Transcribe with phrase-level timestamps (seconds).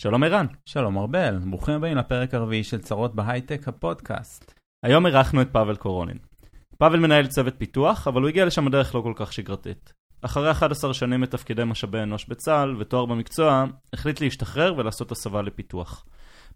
[0.00, 0.46] שלום ערן.
[0.66, 4.54] שלום ארבל, ברוכים הבאים לפרק הרביעי של צרות בהייטק הפודקאסט.
[4.84, 6.18] היום אירחנו את פאבל קורונין.
[6.78, 9.92] פאבל מנהל צוות פיתוח, אבל הוא הגיע לשם בדרך לא כל כך שגרתית.
[10.22, 16.06] אחרי 11 שנים בתפקידי משאבי אנוש בצה"ל ותואר במקצוע, החליט להשתחרר ולעשות הסבה לפיתוח.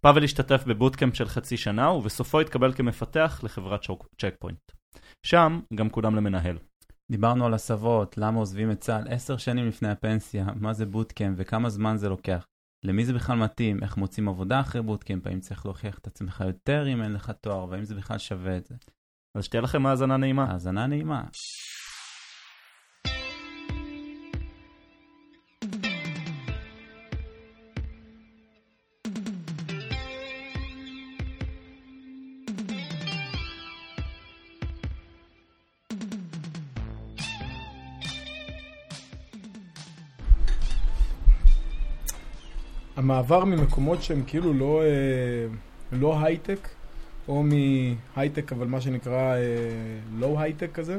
[0.00, 3.80] פאבל השתתף ב bootcamp של חצי שנה, ובסופו התקבל כמפתח לחברת
[4.20, 4.72] צ'ק פוינט.
[5.26, 6.58] שם גם קודם למנהל.
[7.10, 11.68] דיברנו על הסבות, למה עוזבים את צה"ל 10 שנים לפני הפנסיה, מה זה bootcamp וכמה
[11.68, 12.44] זמן זה לוקח.
[12.84, 16.92] למי זה בכלל מתאים, איך מוצאים עבודה אחרי בוטקאמפ, האם צריך להוכיח את עצמך יותר
[16.92, 18.74] אם אין לך תואר, והאם זה בכלל שווה את זה.
[19.34, 20.44] אז שתהיה לכם האזנה נעימה.
[20.44, 21.24] האזנה נעימה.
[42.96, 44.88] המעבר ממקומות שהם כאילו לא, אה,
[45.92, 46.68] לא הייטק,
[47.28, 49.34] או מהייטק אבל מה שנקרא
[50.18, 50.98] לא הייטק כזה,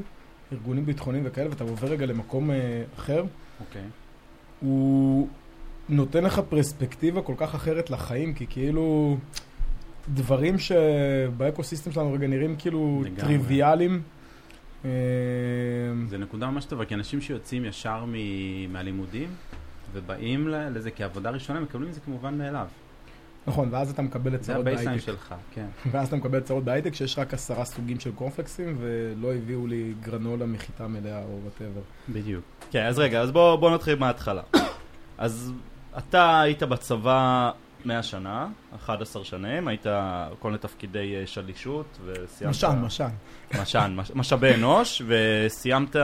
[0.54, 3.24] ארגונים ביטחוניים וכאלה, ואתה עובר רגע למקום אה, אחר,
[3.60, 3.82] אוקיי.
[4.60, 5.28] הוא
[5.90, 9.18] נותן לך פרספקטיבה כל כך אחרת לחיים, כי כאילו
[10.14, 13.22] דברים שבאקוסיסטם שלנו רגע נראים כאילו לגמרי.
[13.22, 14.02] טריוויאליים.
[16.10, 19.30] זה נקודה ממש טובה, כי אנשים שיוצאים ישר מ- מהלימודים
[19.96, 22.68] ובאים לזה כעבודה ראשונה, מקבלים את זה כמובן מאליו.
[23.48, 25.06] נכון, ואז אתה מקבל את זה צרות ה baseline בהייטק.
[25.06, 25.66] שלך, כן.
[25.92, 30.46] ואז אתה מקבל צרות בהייטק שיש רק עשרה סוגים של קורנפלקסים ולא הביאו לי גרנולה
[30.46, 31.82] מחיטה מלאה או whatever.
[32.10, 32.44] בדיוק.
[32.72, 34.42] כן, אז רגע, אז בואו בוא נתחיל מההתחלה.
[35.18, 35.52] אז
[35.98, 37.52] אתה היית בצבא
[37.86, 39.86] 100 שנה, 11 שנים, היית
[40.40, 42.52] כל מיני תפקידי אה, שלישות, וסיימת...
[42.52, 43.10] משן, משן.
[43.62, 45.96] משן, מש, משאבי אנוש, וסיימת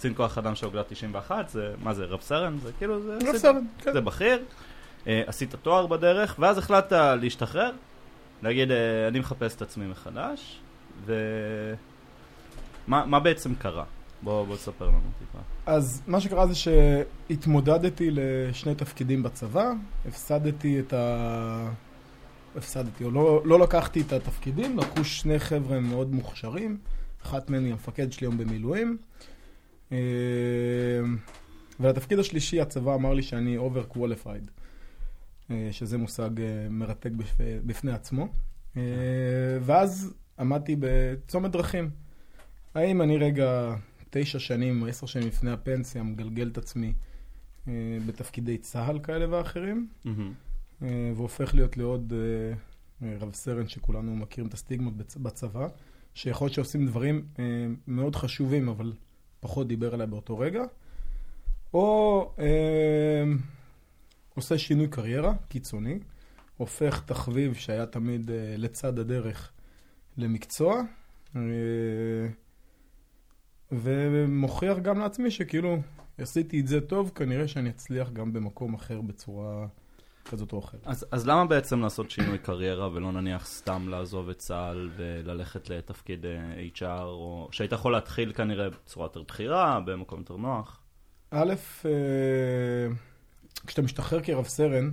[0.00, 2.58] קצין כוח אדם של אוגדת 91, זה, מה זה, רב סרן?
[2.62, 3.18] זה כאילו, זה...
[3.32, 3.92] זה- סרן, כן.
[3.92, 4.44] זה בכיר,
[5.06, 7.70] אה, עשית תואר בדרך, ואז החלטת להשתחרר,
[8.42, 10.60] להגיד, אה, אני מחפש את עצמי מחדש,
[11.06, 11.14] ו...
[12.86, 13.84] מה, מה בעצם קרה?
[14.22, 15.38] בוא, בוא תספר לנו טיפה.
[15.66, 19.70] אז מה שקרה זה שהתמודדתי לשני תפקידים בצבא,
[20.08, 21.68] הפסדתי את ה...
[22.56, 26.78] הפסדתי, או לא, לא לקחתי את התפקידים, לקחו שני חבר'ה מאוד מוכשרים,
[27.26, 28.96] אחת מהן היא המפקד שלי היום במילואים.
[29.92, 29.98] אה,
[31.80, 34.50] ולתפקיד השלישי הצבא אמר לי שאני over qualified,
[35.50, 37.32] אה, שזה מושג אה, מרתק בפ-
[37.66, 38.28] בפני עצמו.
[38.76, 38.82] אה,
[39.62, 41.90] ואז עמדתי בצומת דרכים.
[42.74, 43.74] האם אני רגע
[44.10, 46.92] תשע שנים, עשר שנים לפני הפנסיה, מגלגל את עצמי
[48.06, 49.88] בתפקידי צה"ל כאלה ואחרים,
[51.16, 52.12] והופך להיות לעוד
[53.02, 55.66] רב סרן שכולנו מכירים את הסטיגמות בצ- בצבא,
[56.14, 57.24] שיכול להיות שעושים דברים
[57.86, 58.92] מאוד חשובים, אבל
[59.40, 60.62] פחות דיבר עליי באותו רגע,
[61.74, 63.24] או אה,
[64.34, 65.98] עושה שינוי קריירה קיצוני,
[66.56, 69.52] הופך תחביב שהיה תמיד אה, לצד הדרך
[70.16, 70.82] למקצוע,
[71.36, 71.40] אה,
[73.72, 75.76] ומוכיח גם לעצמי שכאילו
[76.18, 79.66] עשיתי את זה טוב, כנראה שאני אצליח גם במקום אחר בצורה
[80.30, 80.80] כזאת או אחרת.
[80.84, 86.26] אז, אז למה בעצם לעשות שינוי קריירה ולא נניח סתם לעזוב את צה"ל וללכת לתפקיד
[86.26, 90.80] אה, HR, או שהיית יכול להתחיל כנראה בצורה יותר בכירה, במקום יותר נוח?
[91.30, 91.54] א',
[91.84, 92.94] אה,
[93.66, 94.90] כשאתה משתחרר כרב סרן,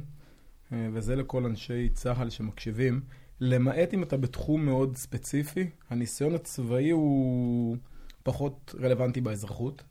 [0.72, 3.02] אה, וזה לכל אנשי צה"ל שמקשיבים,
[3.42, 7.78] למעט אם אתה בתחום מאוד ספציפי, הניסיון הצבאי הוא
[8.24, 9.84] פחות רלוונטי באזרחות.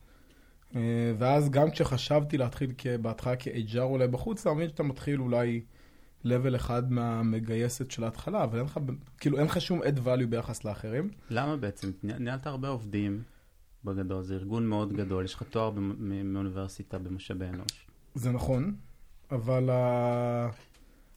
[0.77, 0.81] אה,
[1.19, 2.73] ואז גם כשחשבתי להתחיל
[3.03, 5.61] בהתחלה כ-HR אולי בחוץ, אתה מבין שאתה מתחיל אולי
[6.25, 8.79] level אחד מהמגייסת של ההתחלה, אבל אין לך,
[9.19, 11.11] כאילו אין לך שום add value ביחס לאחרים.
[11.31, 11.91] למה בעצם?
[12.03, 13.23] ני- ניהלת הרבה עובדים
[13.85, 17.87] בגדול, זה ארגון מאוד גדול, יש לך תואר מאוניברסיטה במשאבי אנוש.
[18.15, 18.75] זה נכון,
[19.31, 19.71] אבל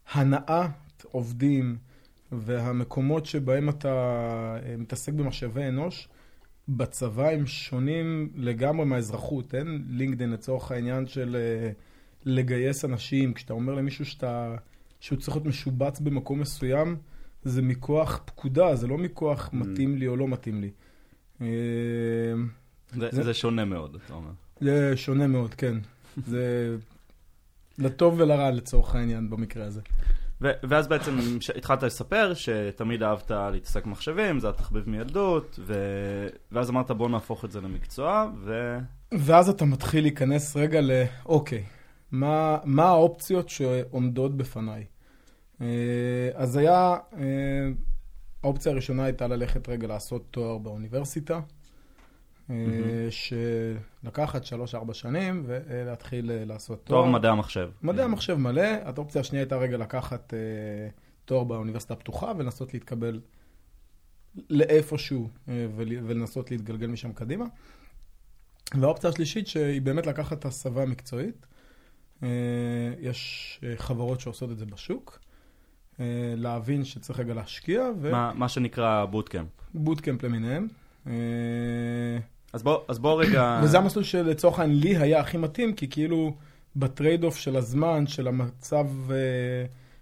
[0.07, 0.71] ההנעת
[1.11, 1.77] עובדים
[2.31, 3.89] והמקומות שבהם אתה
[4.63, 6.07] אה, מתעסק במשאבי אנוש,
[6.77, 9.55] בצבא הם שונים לגמרי מהאזרחות.
[9.55, 11.71] אין לינקדאין לצורך העניין של אה,
[12.25, 13.33] לגייס אנשים.
[13.33, 14.55] כשאתה אומר למישהו שאתה,
[14.99, 16.95] שהוא צריך להיות משובץ במקום מסוים,
[17.43, 20.69] זה מכוח פקודה, זה לא מכוח מתאים לי או לא מתאים לי.
[21.41, 21.47] אה,
[22.95, 24.31] זה, זה- זה שונה מאוד, אתה אומר.
[24.61, 25.77] זה שונה מאוד, כן.
[26.27, 26.75] זה
[27.77, 29.81] לטוב ולרע לצורך העניין במקרה הזה.
[30.41, 31.17] ואז בעצם
[31.55, 37.51] התחלת לספר שתמיד אהבת להתעסק במחשבים, זה התחביב מילדות, ו- ואז אמרת בוא נהפוך את
[37.51, 38.77] זה למקצוע, ו...
[39.11, 40.91] ואז אתה מתחיל להיכנס רגע ל...
[41.25, 41.63] אוקיי,
[42.11, 44.85] מה, מה האופציות שעומדות בפניי?
[45.61, 45.67] אה,
[46.33, 47.69] אז היה, אה,
[48.43, 51.39] האופציה הראשונה הייתה ללכת רגע לעשות תואר באוניברסיטה.
[52.49, 52.55] אה,
[53.11, 54.47] שלקחת 3-4
[54.93, 57.11] שנים ולהתחיל אה, לעשות תואר תואר.
[57.11, 57.69] מדעי המחשב.
[57.83, 60.39] מדעי המחשב מלא, האופציה השנייה הייתה רגע לקחת אה,
[61.25, 63.21] תואר באוניברסיטה הפתוחה ולנסות להתקבל
[64.49, 65.67] לאיפשהו ול-
[66.07, 67.45] ולנסות להתגלגל משם קדימה.
[68.79, 71.45] והאופציה השלישית שהיא באמת לקחת הסבה מקצועית.
[72.99, 75.19] יש חברות שעושות את זה בשוק.
[76.37, 79.49] להבין שצריך רגע להשקיע, מה- מה שנקרא בוטקאמפ.
[79.75, 80.67] ובוטקאמפ למיניהם.
[82.53, 83.59] אז בוא, אז בוא רגע...
[83.63, 86.35] וזה המסלול שלצורך העניין לי היה הכי מתאים, כי כאילו
[86.75, 89.15] ב trade off של הזמן, של המצב אה,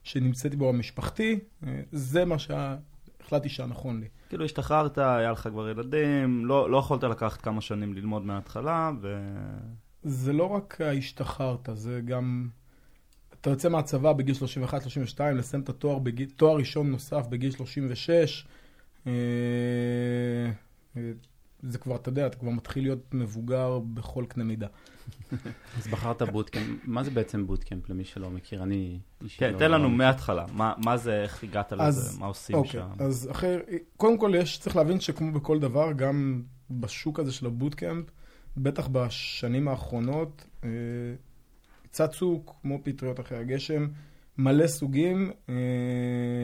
[0.04, 4.08] שנמצאתי בו המשפחתי, אה, זה מה שהחלטתי שהנכון לי.
[4.30, 9.18] כאילו השתחררת, היה לך כבר ילדים, לא, לא יכולת לקחת כמה שנים ללמוד מההתחלה, ו...
[10.04, 12.48] זה לא רק השתחררת, זה גם...
[13.42, 14.36] אתה יוצא מהצבא בגיל
[15.18, 18.46] 31-32, לסיים את התואר, בגיל, תואר ראשון נוסף בגיל 36.
[19.08, 19.12] אה,
[20.98, 21.12] אה,
[21.64, 24.68] זה כבר, אתה יודע, אתה כבר מתחיל להיות מבוגר בכל קנה מידה.
[25.78, 28.64] אז בחרת בוטקאמפ, מה זה בעצם בוטקאמפ למי שלא מכיר?
[28.64, 30.46] אני אישית כן, לא- תן לנו מההתחלה,
[30.78, 32.90] מה, זה, איך הגעת אז- לזה, מה עושים אוקיי, שם.
[33.00, 33.58] אז אחרי,
[33.98, 38.06] קודם כל יש, צריך להבין שכמו בכל דבר, גם בשוק הזה של הבוטקאמפ,
[38.58, 40.70] בטח בשנים האחרונות, אה,
[41.92, 43.88] צצו כמו פטריות אחרי הגשם,
[44.38, 45.56] מלא סוגים אה,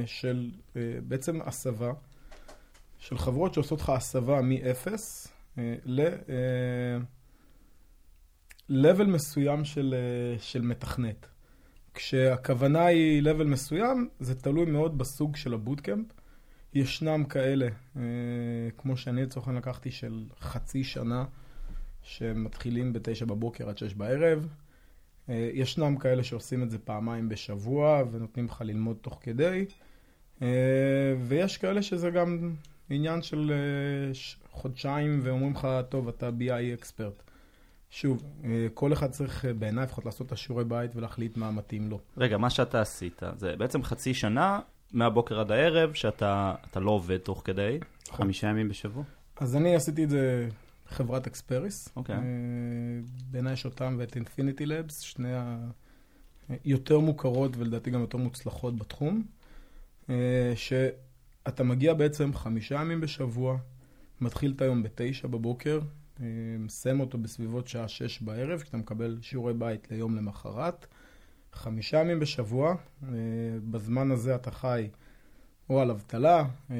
[0.05, 1.91] של אה, בעצם הסבה,
[3.03, 4.87] של חברות שעושות לך הסבה מ-0
[5.57, 6.01] אה, ל...
[8.69, 11.27] אה, מסוים של, אה, של מתכנת.
[11.93, 16.05] כשהכוונה היא level מסוים, זה תלוי מאוד בסוג של הבוטקאמפ.
[16.73, 17.67] ישנם כאלה,
[18.77, 21.25] כמו שאני לצורך העניין לקחתי, של חצי שנה,
[22.01, 24.47] שמתחילים בתשע בבוקר עד שש בערב.
[25.29, 29.65] ישנם כאלה שעושים את זה פעמיים בשבוע ונותנים לך ללמוד תוך כדי.
[31.27, 32.53] ויש כאלה שזה גם
[32.93, 34.11] עניין של אה,
[34.51, 37.23] חודשיים ואומרים לך, טוב, אתה BI אקספרט.
[37.93, 41.89] שוב, אה, כל אחד צריך אה, בעיניי לפחות לעשות את השיעורי בית ולהחליט מה מתאים
[41.89, 41.99] לו.
[42.17, 44.59] רגע, מה שאתה עשית, זה בעצם חצי שנה,
[44.91, 47.79] מהבוקר עד הערב, שאתה אתה לא עובד תוך כדי.
[48.09, 49.03] חמישה ימים בשבוע?
[49.35, 50.49] אז אני עשיתי את זה
[50.87, 51.89] בחברת אקספריס.
[51.95, 52.15] אוקיי.
[52.15, 52.21] אה,
[53.31, 55.31] בעיניי יש אותם ואת אינפיניטי לבס, שני
[56.49, 59.23] היותר מוכרות ולדעתי גם יותר מוצלחות בתחום.
[61.47, 63.57] שאתה מגיע בעצם חמישה ימים בשבוע,
[64.21, 65.79] מתחיל את היום בתשע בבוקר,
[66.21, 66.25] אה,
[66.59, 70.85] מסיים אותו בסביבות שעה שש בערב, כשאתה מקבל שיעורי בית ליום למחרת.
[71.53, 73.09] חמישה ימים בשבוע, אה,
[73.71, 74.87] בזמן הזה אתה חי
[75.69, 76.75] או על אבטלה, אה,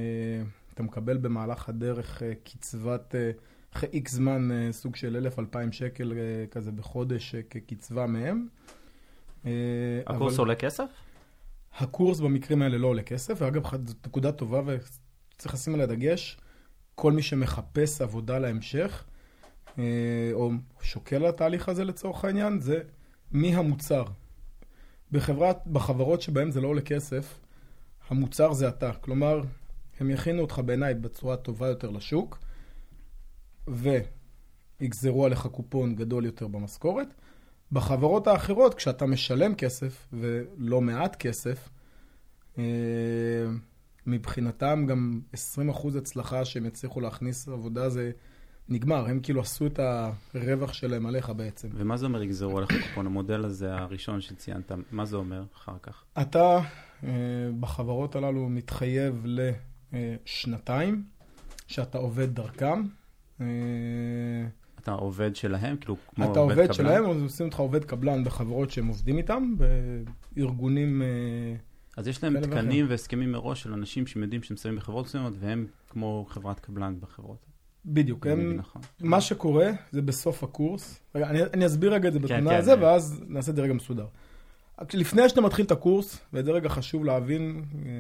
[0.74, 3.16] אתה מקבל במהלך הדרך קצבת,
[3.74, 8.48] אחרי איקס זמן, סוג של 1,000-2,000 שקל אה, כזה בחודש כקצבה מהם.
[10.06, 10.90] הקורס אבל עולה כסף?
[11.78, 16.38] הקורס במקרים האלה לא עולה כסף, ואגב, זאת נקודה טובה וצריך לשים עליה דגש.
[16.96, 19.04] כל מי שמחפש עבודה להמשך,
[19.80, 19.84] אה,
[20.34, 22.82] או שוקל על התהליך הזה לצורך העניין, זה
[23.32, 24.04] מי המוצר.
[25.12, 27.40] בחברת, בחברות שבהן זה לא עולה כסף,
[28.10, 28.94] המוצר זה אתה.
[28.94, 29.42] כלומר,
[30.00, 32.40] הם יכינו אותך בעיניי בצורה טובה יותר לשוק,
[33.68, 37.08] ויגזרו עליך קופון גדול יותר במשכורת.
[37.74, 41.70] בחברות האחרות, כשאתה משלם כסף, ולא מעט כסף,
[42.58, 42.64] אה,
[44.08, 48.12] מבחינתם גם 20% הצלחה שהם יצליחו להכניס עבודה זה
[48.70, 49.06] נגמר.
[49.06, 49.80] הם כאילו עשו את
[50.34, 51.68] הרווח שלהם עליך בעצם.
[51.74, 53.06] ומה זה אומר יגזרו עליך קופון?
[53.06, 56.04] המודל הזה הראשון שציינת, מה זה אומר אחר כך?
[56.22, 56.60] אתה
[57.04, 57.10] אה,
[57.60, 59.26] בחברות הללו מתחייב
[59.92, 61.04] לשנתיים,
[61.68, 62.84] שאתה עובד דרכם.
[64.90, 65.78] אה, אתה עובד שלהם?
[65.78, 66.74] כאילו כמו אתה עובד עובד קבלן?
[66.74, 69.56] שלהם, אז עושים אותך עובד קבלן בחברות שהם עובדים איתם,
[70.36, 71.02] בארגונים...
[71.02, 71.56] אה,
[71.98, 75.66] אז יש להם תקנים והסכמים מראש של אנשים שהם יודעים שהם שמים בחברות מסוימות, והם
[75.90, 77.46] כמו חברת קבלן בחברות.
[77.86, 78.82] בדיוק, הם, נכון.
[79.00, 82.76] מה שקורה זה בסוף הקורס, רגע, אני, אני אסביר רגע את זה בתמונה כן, הזה,
[82.76, 82.82] כן.
[82.82, 84.06] ואז נעשה את זה רגע מסודר.
[84.94, 87.92] לפני שאתה מתחיל את הקורס, ואת זה רגע חשוב להבין אה,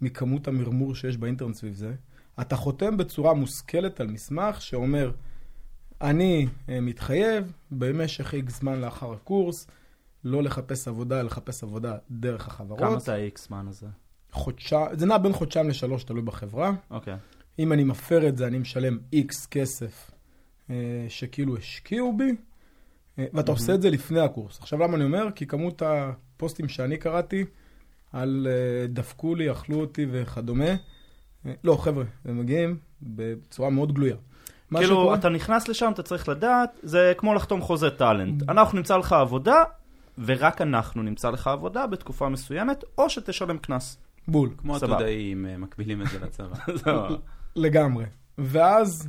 [0.00, 1.94] מכמות המרמור שיש באינטרנט סביב זה,
[2.40, 5.10] אתה חותם בצורה מושכלת על מסמך שאומר,
[6.00, 9.66] אני אה, מתחייב במשך איקס זמן לאחר הקורס,
[10.24, 12.80] לא לחפש עבודה, לחפש עבודה דרך החברות.
[12.80, 13.86] כמה זה ה-X זמן הזה?
[14.32, 16.72] חודשיים, זה נע בין חודשיים לשלוש, תלוי בחברה.
[16.90, 17.16] אוקיי.
[17.58, 20.10] אם אני מפר את זה, אני משלם איקס כסף
[20.70, 22.36] אה, שכאילו השקיעו בי,
[23.18, 24.58] אה, ואתה עושה את זה לפני הקורס.
[24.60, 25.28] עכשיו, למה אני אומר?
[25.34, 27.44] כי כמות הפוסטים שאני קראתי
[28.12, 28.46] על
[28.88, 30.74] דפקו לי, אכלו אותי וכדומה,
[31.64, 34.16] לא, חבר'ה, הם מגיעים בצורה מאוד גלויה.
[34.74, 38.42] כאילו, שקורה- אתה נכנס לשם, אתה צריך לדעת, זה כמו לחתום חוזה טאלנט.
[38.48, 39.62] אנחנו נמצא לך עבודה,
[40.24, 43.98] ורק אנחנו נמצא לך עבודה בתקופה מסוימת, או שתשלם קנס.
[44.28, 44.94] בול, כמו סבבה.
[44.96, 46.56] עתודאים אה, מקבילים את זה לצבא.
[47.56, 48.04] לגמרי.
[48.38, 49.08] ואז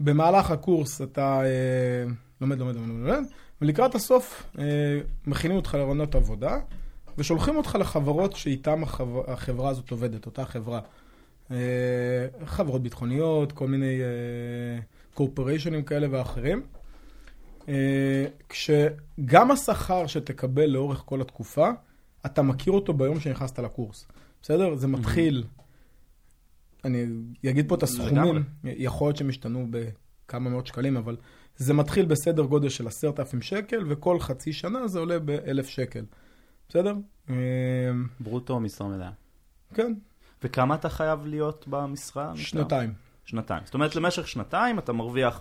[0.00, 2.04] במהלך הקורס אתה אה,
[2.40, 3.24] לומד, לומד, לומד, לומד,
[3.62, 4.64] ולקראת הסוף אה,
[5.26, 6.56] מכינים אותך לרעיונות עבודה,
[7.18, 10.80] ושולחים אותך לחברות שאיתן החבר, החברה הזאת עובדת, אותה חברה.
[11.50, 11.56] אה,
[12.44, 13.98] חברות ביטחוניות, כל מיני
[15.14, 16.62] קורפוריישנים כאלה ואחרים.
[17.68, 21.70] אה, כשגם השכר שתקבל לאורך כל התקופה,
[22.26, 24.06] אתה מכיר אותו ביום שנכנסת לקורס.
[24.42, 24.76] בסדר?
[24.76, 25.44] זה מתחיל,
[26.84, 27.06] אני
[27.50, 28.44] אגיד פה את הסכומים.
[28.64, 31.16] יכול להיות שהם השתנו בכמה מאות שקלים, אבל
[31.56, 36.04] זה מתחיל בסדר גודל של עשרת אלפים שקל, וכל חצי שנה זה עולה באלף שקל.
[36.68, 36.94] בסדר?
[37.30, 37.34] אה,
[38.20, 39.10] ברוטו משרה מלאה?
[39.74, 39.94] כן,
[40.42, 42.32] וכמה אתה חייב להיות במשרה?
[42.36, 42.92] שנתיים.
[43.24, 43.62] שנתיים.
[43.64, 45.40] זאת אומרת, למשך שנתיים אתה מרוויח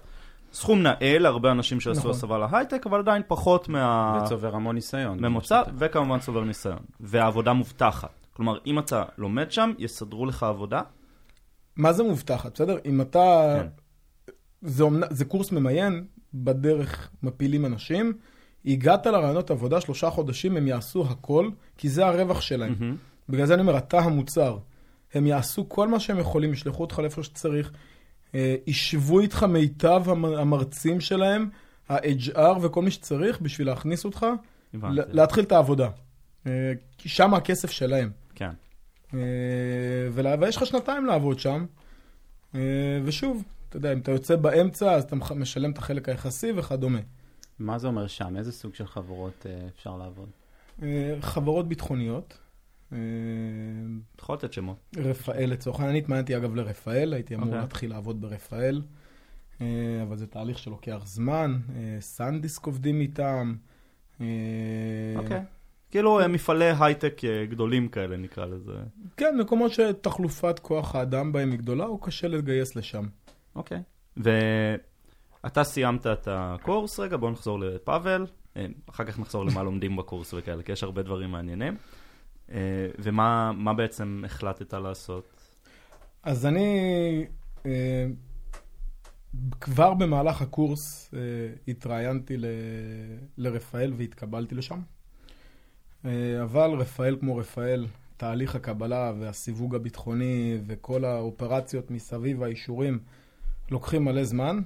[0.53, 2.11] סכום נאה להרבה אנשים שעשו נכון.
[2.11, 4.19] הסבה להייטק, אבל עדיין פחות מה...
[4.23, 5.25] וצובר המון ניסיון.
[5.25, 6.79] ממוצע, וכמובן צובר ניסיון.
[6.99, 8.27] והעבודה מובטחת.
[8.33, 10.81] כלומר, אם אתה לומד שם, יסדרו לך עבודה.
[11.75, 12.77] מה זה מובטחת, בסדר?
[12.85, 13.55] אם אתה...
[13.59, 13.67] כן.
[14.61, 15.01] זה, אומנ...
[15.09, 18.13] זה קורס ממיין, בדרך מפילים אנשים.
[18.65, 22.75] הגעת לרעיונות עבודה, שלושה חודשים הם יעשו הכל, כי זה הרווח שלהם.
[22.79, 22.95] מהמם.
[23.29, 24.57] בגלל זה אני אומר, אתה המוצר.
[25.13, 27.71] הם יעשו כל מה שהם יכולים, ישלחו אותך לאיפה שצריך,
[28.35, 31.49] אה, ישבו איתך מיטב המ- המרצים שלהם,
[31.89, 34.25] ה-HR וכל מי שצריך בשביל להכניס אותך,
[34.73, 35.01] הבנתי.
[35.11, 35.89] להתחיל את העבודה.
[36.47, 38.11] אה, שם הכסף שלהם.
[38.35, 38.49] כן.
[39.13, 39.19] אה,
[40.39, 41.65] ויש לך שנתיים לעבוד שם,
[42.55, 42.59] אה,
[43.05, 46.99] ושוב, אתה יודע, אם אתה יוצא באמצע, אז אתה משלם את החלק היחסי וכדומה.
[47.59, 48.37] מה זה אומר שם?
[48.37, 50.29] איזה סוג של חברות אה, אפשר לעבוד?
[50.83, 52.37] אה, חברות ביטחוניות,
[54.15, 54.77] אתה יכול לתת שמות.
[54.97, 57.61] רפאל לצורך העניין, אני התמניתי אגב לרפאל, הייתי אמור אוקיי.
[57.61, 58.81] להתחיל לעבוד ברפאל,
[59.61, 59.65] אה,
[60.03, 63.55] אבל זה תהליך שלוקח זמן, אה, סנדיסק עובדים איתם.
[64.21, 64.25] אה,
[65.15, 65.41] אוקיי.
[65.91, 68.73] כאילו אה, מפעלי הייטק אה, גדולים כאלה, נקרא לזה.
[69.17, 73.05] כן, מקומות שתחלופת כוח האדם בהם היא גדולה, או קשה לגייס לשם.
[73.55, 73.81] אוקיי.
[74.17, 78.25] ואתה סיימת את הקורס, רגע, בוא נחזור לפאבל.
[78.57, 81.77] אה, אחר כך נחזור למה לומדים בקורס וכאלה, כי יש הרבה דברים מעניינים.
[82.51, 82.57] אה,
[82.99, 85.23] ומה מה בעצם החלטת לעשות?
[86.23, 86.69] אז אני
[87.65, 88.05] אה,
[89.61, 91.19] כבר במהלך הקורס אה,
[91.67, 92.45] התראיינתי ל,
[93.37, 94.79] לרפאל והתקבלתי לשם.
[96.43, 102.99] אבל רפאל כמו רפאל, תהליך הקבלה והסיווג הביטחוני וכל האופרציות מסביב, האישורים,
[103.71, 104.61] לוקחים מלא זמן.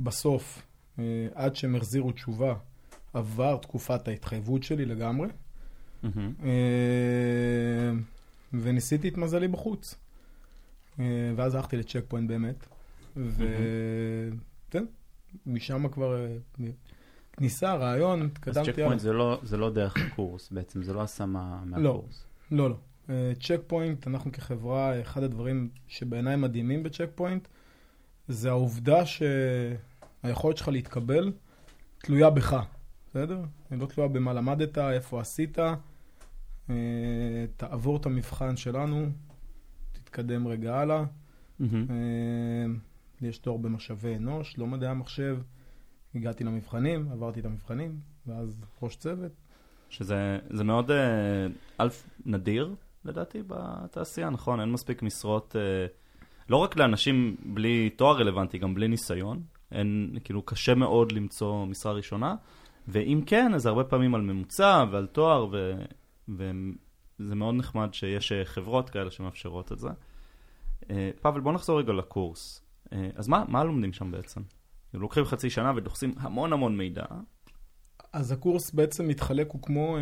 [0.00, 0.62] בסוף,
[1.34, 2.54] עד שהם החזירו תשובה,
[3.16, 5.28] עבר תקופת ההתחייבות שלי לגמרי.
[6.44, 7.92] אה,
[8.52, 9.94] וניסיתי את מזלי בחוץ.
[11.00, 11.04] אה,
[11.36, 12.66] ואז הלכתי לצ'ק פוינט באמת.
[13.16, 14.84] וכן,
[15.46, 16.36] משם כבר אה,
[17.32, 18.88] כניסה, ראיון, אז התקדמתי צ'ק הלאה.
[18.88, 22.24] פוינט זה לא- זה לא דרך הקורס בעצם, זה לא השמה מהקורס.
[22.50, 22.76] לא, לא.
[23.40, 27.48] צ'ק פוינט, אנחנו כחברה, אחד הדברים שבעיניי מדהימים בצ'ק פוינט,
[28.28, 31.32] זה העובדה שהיכולת שלך להתקבל
[31.98, 32.56] תלויה בך,
[33.10, 33.40] בסדר?
[33.70, 35.58] היא לא תלויה במה למדת, איפה עשית.
[36.70, 39.06] אה, תעבור את המבחן שלנו,
[39.92, 41.04] תתקדם רגע הלאה.
[41.60, 41.66] אה,
[43.20, 45.38] יש תואר במשאבי אנוש, לא מדעי המחשב.
[46.14, 49.32] הגעתי למבחנים, עברתי את המבחנים, ואז ראש צוות.
[49.90, 51.46] שזה זה מאוד, אה,
[51.78, 51.88] א',
[52.26, 54.60] נדיר, לדעתי, בתעשייה, נכון?
[54.60, 55.56] אין מספיק משרות,
[56.48, 59.42] לא רק לאנשים בלי תואר רלוונטי, גם בלי ניסיון.
[59.72, 62.34] אין, כאילו, קשה מאוד למצוא משרה ראשונה,
[62.88, 65.74] ואם כן, אז הרבה פעמים על ממוצע ועל תואר, ו,
[66.28, 69.88] וזה מאוד נחמד שיש אה, חברות כאלה שמאפשרות את זה.
[70.90, 72.62] אה, פאבל, בוא נחזור רגע לקורס.
[72.92, 74.40] אה, אז מה, מה לומדים שם בעצם?
[74.94, 77.04] לוקחים חצי שנה ודוחסים המון המון מידע.
[78.12, 79.96] אז הקורס בעצם מתחלק, הוא כמו,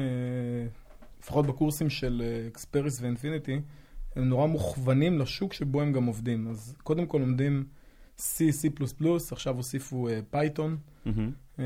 [1.20, 3.60] לפחות בקורסים של אקספריס ואינפיניטי,
[4.16, 6.48] הם נורא מוכוונים לשוק שבו הם גם עובדים.
[6.48, 7.64] אז קודם כל לומדים
[8.18, 8.68] C, C++,
[9.32, 10.76] עכשיו הוסיפו Python.
[11.04, 11.32] מהמם.
[11.58, 11.64] אה,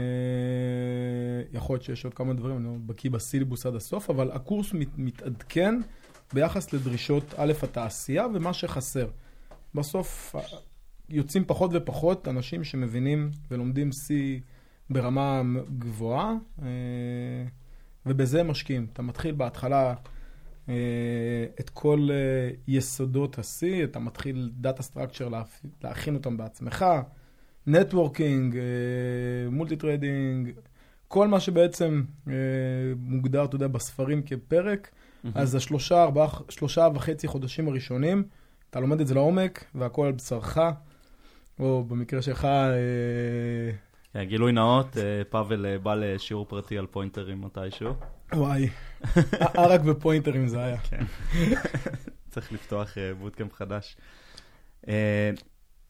[1.52, 4.88] יכול להיות שיש עוד כמה דברים, אני לא בקיא בסילבוס עד הסוף, אבל הקורס מת,
[4.96, 5.74] מתעדכן
[6.32, 9.08] ביחס לדרישות א', התעשייה ומה שחסר.
[9.74, 10.40] בסוף אה,
[11.08, 14.10] יוצאים פחות ופחות אנשים שמבינים ולומדים C
[14.90, 15.42] ברמה
[15.78, 16.66] גבוהה, אה,
[18.06, 18.86] ובזה משקיעים.
[18.92, 19.94] אתה מתחיל בהתחלה
[21.60, 25.28] את כל אה, יסודות ה-C, אתה מתחיל data structure
[25.82, 26.84] להכין אותם בעצמך,
[27.66, 28.56] networking,
[29.50, 30.50] multi-threading,
[31.08, 32.32] כל מה שבעצם אה,
[32.96, 34.90] מוגדר, אתה יודע, בספרים כפרק,
[35.34, 38.22] אז השלושה, ארבעה, שלושה וחצי חודשים הראשונים,
[38.70, 40.58] אתה לומד את זה לעומק, והכל על בשרך,
[41.58, 43.70] או במקרה שלך, אה,
[44.12, 47.92] כן, גילוי נאות, אה, פאבל אה, בא לשיעור פרטי על pointerים מתישהו.
[48.32, 48.68] וואי,
[49.54, 50.76] ערק ופוינטרים זה היה.
[52.30, 53.96] צריך לפתוח אה, בוטקאמפ חדש.
[54.88, 55.30] אה,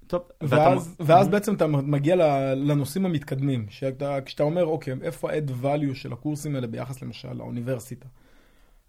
[0.07, 1.31] טוב, ואתה- ואז, ואז Mhm.
[1.31, 2.17] בעצם אתה מגיע
[2.55, 8.07] לנושאים המתקדמים, שאתה, כשאתה אומר, אוקיי, איפה ה-add value של הקורסים האלה ביחס למשל לאוניברסיטה.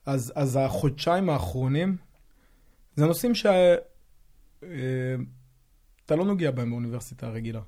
[0.06, 1.98] אז, אז החודשיים האחרונים,
[2.96, 3.76] זה נושאים שאתה
[6.10, 7.62] לא נוגע בהם באוניברסיטה הרגילה.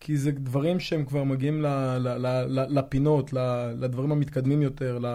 [0.00, 1.66] כי זה דברים שהם כבר מגיעים ל,
[1.98, 3.38] ל, ל, ל, לפינות, ל,
[3.80, 5.06] לדברים המתקדמים יותר, ל...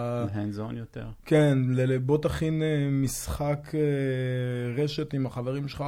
[0.68, 1.08] on יותר.
[1.24, 5.84] כן, ל- ל- בוא תכין אה, משחק אה, רשת עם החברים שלך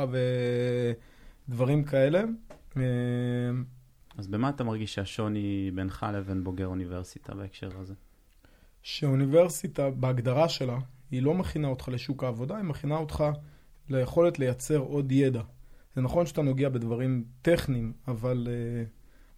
[1.48, 2.24] ודברים כאלה.
[2.76, 2.82] אה,
[4.18, 7.94] אז במה אתה מרגיש שהשוני בינך לבין בוגר אוניברסיטה בהקשר הזה?
[8.82, 10.78] שאוניברסיטה, בהגדרה שלה,
[11.10, 13.24] היא לא מכינה אותך לשוק העבודה, היא מכינה אותך
[13.88, 15.42] ליכולת לייצר עוד ידע.
[15.94, 18.88] זה נכון שאתה נוגע בדברים טכניים, אבל uh,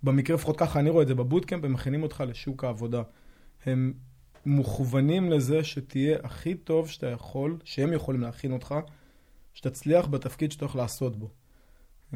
[0.02, 3.02] במקרה, לפחות ככה אני רואה את זה בבוטקאמפ, הם מכינים אותך לשוק העבודה.
[3.66, 3.92] הם
[4.46, 8.74] מוכוונים לזה שתהיה הכי טוב שאתה יכול, שהם יכולים להכין אותך,
[9.54, 11.30] שתצליח בתפקיד שאתה הולך לעשות בו.
[12.10, 12.14] Uh,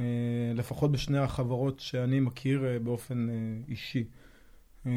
[0.55, 4.05] לפחות בשני החברות שאני מכיר uh, באופן uh, אישי.
[4.85, 4.88] Uh,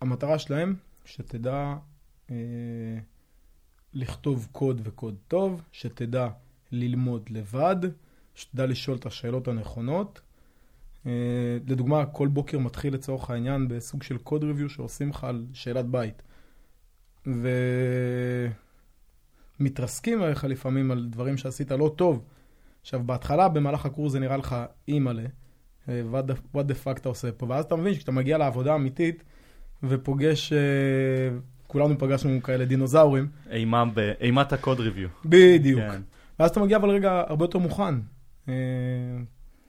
[0.00, 1.74] המטרה שלהם, שתדע
[2.28, 2.32] uh,
[3.94, 6.28] לכתוב קוד וקוד טוב, שתדע
[6.72, 7.76] ללמוד לבד,
[8.40, 10.20] שתדע לשאול את השאלות הנכונות.
[11.04, 11.08] Uh,
[11.66, 16.22] לדוגמה, כל בוקר מתחיל לצורך העניין בסוג של קוד ריוויו שעושים לך על שאלת בית.
[19.60, 22.24] ומתרסקים עליך לפעמים על דברים שעשית לא טוב.
[22.80, 24.56] עכשיו, בהתחלה, במהלך הקורס זה נראה לך
[24.88, 25.22] אימא'לה,
[25.88, 26.02] אה,
[26.54, 29.24] what the, fuck אתה עושה פה, ואז אתה מבין שכשאתה מגיע לעבודה אמיתית
[29.82, 30.58] ופוגש, אה,
[31.66, 35.08] כולנו פגשנו כאלה דינוזאורים, אימה ב- אימת הקוד ריוויו.
[35.24, 35.80] בדיוק.
[35.80, 36.02] כן.
[36.40, 37.94] ואז אתה מגיע אבל רגע הרבה יותר מוכן.
[38.48, 38.54] אה,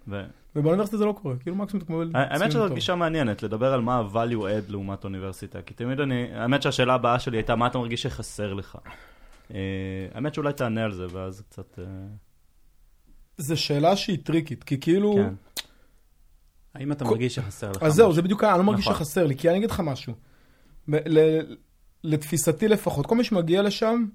[0.07, 0.25] ו-
[0.55, 2.75] ובאוניברסיטה זה לא קורה, כאילו מקסימום אתה מקבל האמת ציון טוב.
[2.75, 5.61] גישה מעניינת, לדבר על מה ה-value add לעומת אוניברסיטה.
[5.61, 8.77] כי תמיד אני, האמת שהשאלה הבאה שלי הייתה, מה אתה מרגיש שחסר לך?
[9.53, 9.59] אה,
[10.13, 11.79] האמת שאולי תענה על זה, ואז קצת...
[11.79, 11.85] אה,
[13.37, 15.15] זו שאלה שהיא טריקית, כי כאילו...
[15.15, 15.33] כן.
[16.73, 18.13] האם אתה מרגיש שחסר לך אז זהו?
[18.13, 18.97] זה בדיוק, אני לא מרגיש נכון.
[18.97, 20.13] שחסר לי, כי אני אגיד לך משהו.
[22.03, 24.05] לתפיסתי לפחות, כל מי שמגיע לשם,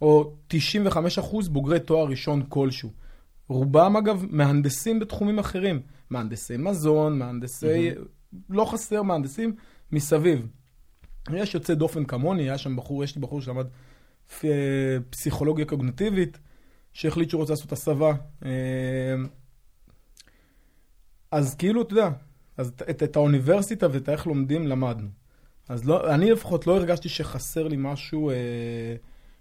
[0.00, 0.54] או 95%
[1.50, 2.90] בוגרי תואר ראשון כלשהו.
[3.52, 7.90] רובם אגב מהנדסים בתחומים אחרים, מהנדסי מזון, מהנדסי,
[8.50, 9.54] לא חסר מהנדסים
[9.92, 10.46] מסביב.
[11.34, 13.66] יש יוצא דופן כמוני, היה שם בחור, יש לי בחור שלמד
[15.10, 16.38] פסיכולוגיה קוגנטיבית,
[16.92, 18.12] שהחליט שהוא רוצה לעשות הסבה.
[18.44, 19.14] אה,
[21.30, 22.08] אז כאילו, אתה יודע,
[22.56, 25.08] אז את, את, את האוניברסיטה ואת איך לומדים למדנו.
[25.68, 28.36] אז לא, אני לפחות לא הרגשתי שחסר לי משהו אה,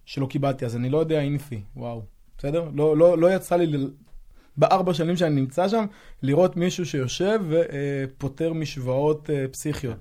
[0.05, 2.03] שלא קיבלתי, אז אני לא יודע אינפי, וואו,
[2.41, 2.69] בסדר?
[2.73, 3.87] לא, לא, לא יצא לי ל...
[4.57, 5.85] בארבע שנים שאני נמצא שם,
[6.23, 9.97] לראות מישהו שיושב ופותר משוואות אה, פסיכיות.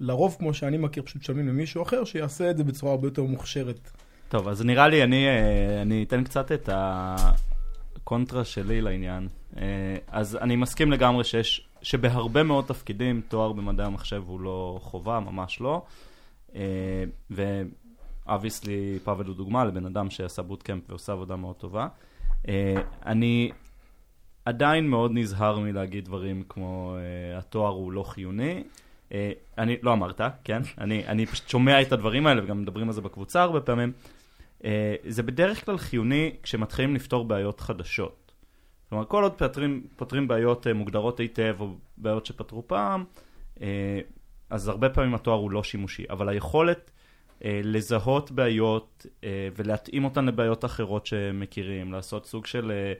[0.00, 3.90] לרוב, כמו שאני מכיר, פשוט משלמים למישהו אחר שיעשה את זה בצורה הרבה יותר מוכשרת.
[4.28, 9.28] טוב, אז נראה לי, אני, אה, אני אתן קצת את הקונטרה שלי לעניין.
[9.56, 9.62] אה,
[10.08, 15.60] אז אני מסכים לגמרי שיש, שבהרבה מאוד תפקידים תואר במדעי המחשב הוא לא חובה, ממש
[15.60, 15.82] לא.
[18.26, 21.88] ו obviously, פאבל הוא דוגמה לבן אדם שעשה בוטקאמפ ועושה עבודה מאוד טובה.
[22.48, 22.74] אה,
[23.06, 23.50] אני
[24.44, 28.62] עדיין מאוד נזהר מלהגיד דברים כמו אה, התואר הוא לא חיוני.
[29.12, 30.62] אה, אני, לא אמרת, כן?
[30.78, 33.92] אני, אני פשוט שומע את הדברים האלה וגם מדברים על זה בקבוצה הרבה פעמים.
[35.06, 38.32] זה בדרך כלל חיוני כשמתחילים לפתור בעיות חדשות.
[38.88, 43.04] כלומר, כל עוד פותרים, פותרים בעיות מוגדרות היטב או בעיות שפתרו פעם,
[44.50, 46.04] אז הרבה פעמים התואר הוא לא שימושי.
[46.10, 46.90] אבל היכולת
[47.44, 52.92] לזהות בעיות אה, ולהתאים אותן לבעיות אחרות שמכירים, לעשות סוג של אה,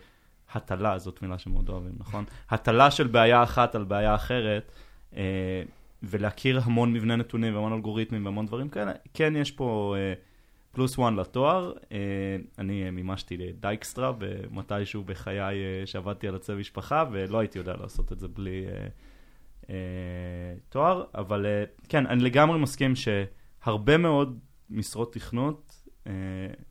[0.55, 2.25] הטלה, זאת מילה שמאוד אוהבים, נכון?
[2.51, 4.73] הטלה של בעיה אחת על בעיה אחרת,
[5.17, 5.63] אה,
[6.03, 10.15] ולהכיר המון מבנה נתונים והמון אלגוריתמים והמון דברים כאלה, כן יש פה אה,
[10.73, 11.73] פלוס וואן לתואר.
[11.93, 11.99] אה,
[12.59, 18.13] אני אה, מימשתי דייקסטרה ומתישהו בחיי אה, שעבדתי על עצב משפחה, ולא הייתי יודע לעשות
[18.13, 18.87] את זה בלי אה,
[19.71, 19.75] אה,
[20.69, 22.97] תואר, אבל אה, כן, אני לגמרי מסכים
[23.65, 24.39] שהרבה מאוד
[24.71, 26.13] משרות תכנות אה,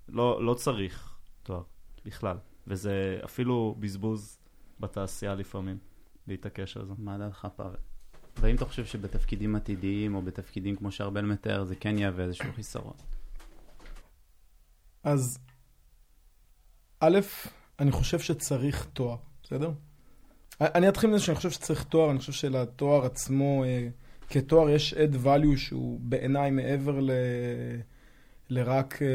[0.10, 1.64] לא, לא צריך תואר
[2.06, 4.38] בכלל, וזה אפילו בזבוז
[4.80, 5.78] בתעשייה לפעמים,
[6.28, 6.94] להתעקש על זה.
[6.98, 7.76] מה דעתך, פאבל?
[8.38, 12.94] והאם אתה חושב שבתפקידים עתידיים או בתפקידים כמו שארבל מתאר זה כן יהווה איזשהו חיסרון?
[15.04, 15.40] אז
[17.00, 17.20] א',
[17.80, 19.72] אני חושב שצריך תואר, בסדר?
[20.62, 23.88] אני אתחיל מזה שאני חושב שצריך תואר, אני חושב שלתואר עצמו, אה,
[24.30, 27.12] כתואר יש add value שהוא בעיניי מעבר ל...
[28.50, 29.08] לרק, אה,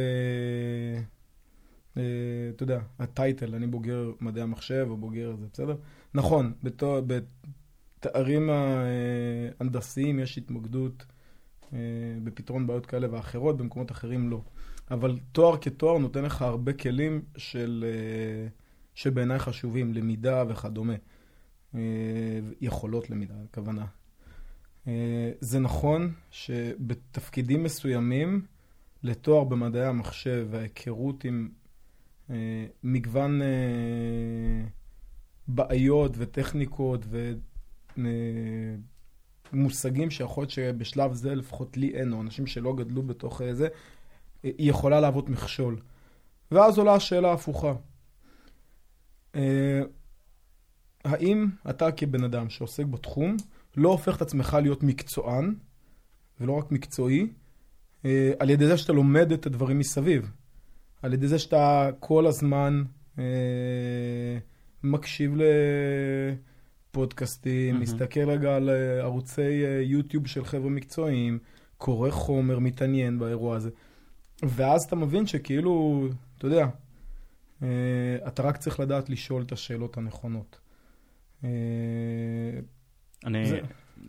[1.96, 2.03] אה,
[2.50, 5.77] אתה יודע, הטייטל, אני בוגר מדעי המחשב או בוגר זה, בסדר?
[6.14, 11.07] נכון, בתואר, בתארים ההנדסיים יש התמקדות
[11.72, 11.79] אה,
[12.24, 14.40] בפתרון בעיות כאלה ואחרות, במקומות אחרים לא.
[14.90, 18.48] אבל תואר כתואר נותן לך הרבה כלים של, אה,
[18.94, 20.94] שבעיניי חשובים, למידה וכדומה.
[21.74, 21.81] אה,
[22.61, 23.87] יכולות למידה, הכוונה.
[24.88, 28.47] אה, זה נכון שבתפקידים מסוימים,
[29.03, 31.49] לתואר במדעי המחשב וההיכרות עם
[32.31, 33.40] אה, מגוון
[35.49, 37.07] בעיות וטכניקות
[39.53, 43.68] ומושגים שיכול להיות שבשלב זה לפחות לי אין, או אנשים שלא גדלו בתוך זה,
[44.42, 45.81] היא יכולה להוות מכשול.
[46.51, 47.73] ואז עולה השאלה ההפוכה.
[51.05, 53.37] האם אתה כבן אדם שעוסק בתחום,
[53.77, 55.55] לא הופך את עצמך להיות מקצוען,
[56.41, 57.29] ולא רק מקצועי,
[58.05, 60.31] אה, על ידי זה שאתה לומד את הדברים מסביב.
[61.03, 62.83] על ידי זה שאתה כל הזמן
[63.19, 63.25] אה,
[64.83, 65.35] מקשיב
[66.91, 67.79] לפודקאסטים, mm-hmm.
[67.79, 71.39] מסתכל רגע על אה, ערוצי יוטיוב של חבר'ה מקצועיים,
[71.79, 73.71] קורא חומר, מתעניין באירוע הזה.
[74.43, 76.07] ואז אתה מבין שכאילו,
[76.39, 76.67] אתה יודע,
[78.27, 80.59] אתה רק צריך לדעת לשאול את השאלות הנכונות.
[83.25, 83.61] אה, אני,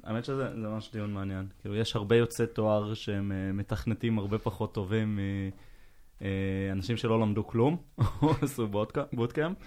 [0.04, 1.48] האמת שזה ממש דיון מעניין.
[1.62, 5.20] כאילו, יש הרבה יוצאי תואר שהם uh, מתכנתים הרבה פחות טובים
[6.22, 7.78] מאנשים uh, שלא למדו כלום,
[8.22, 8.68] או עשו
[9.14, 9.58] בוטקאמפ.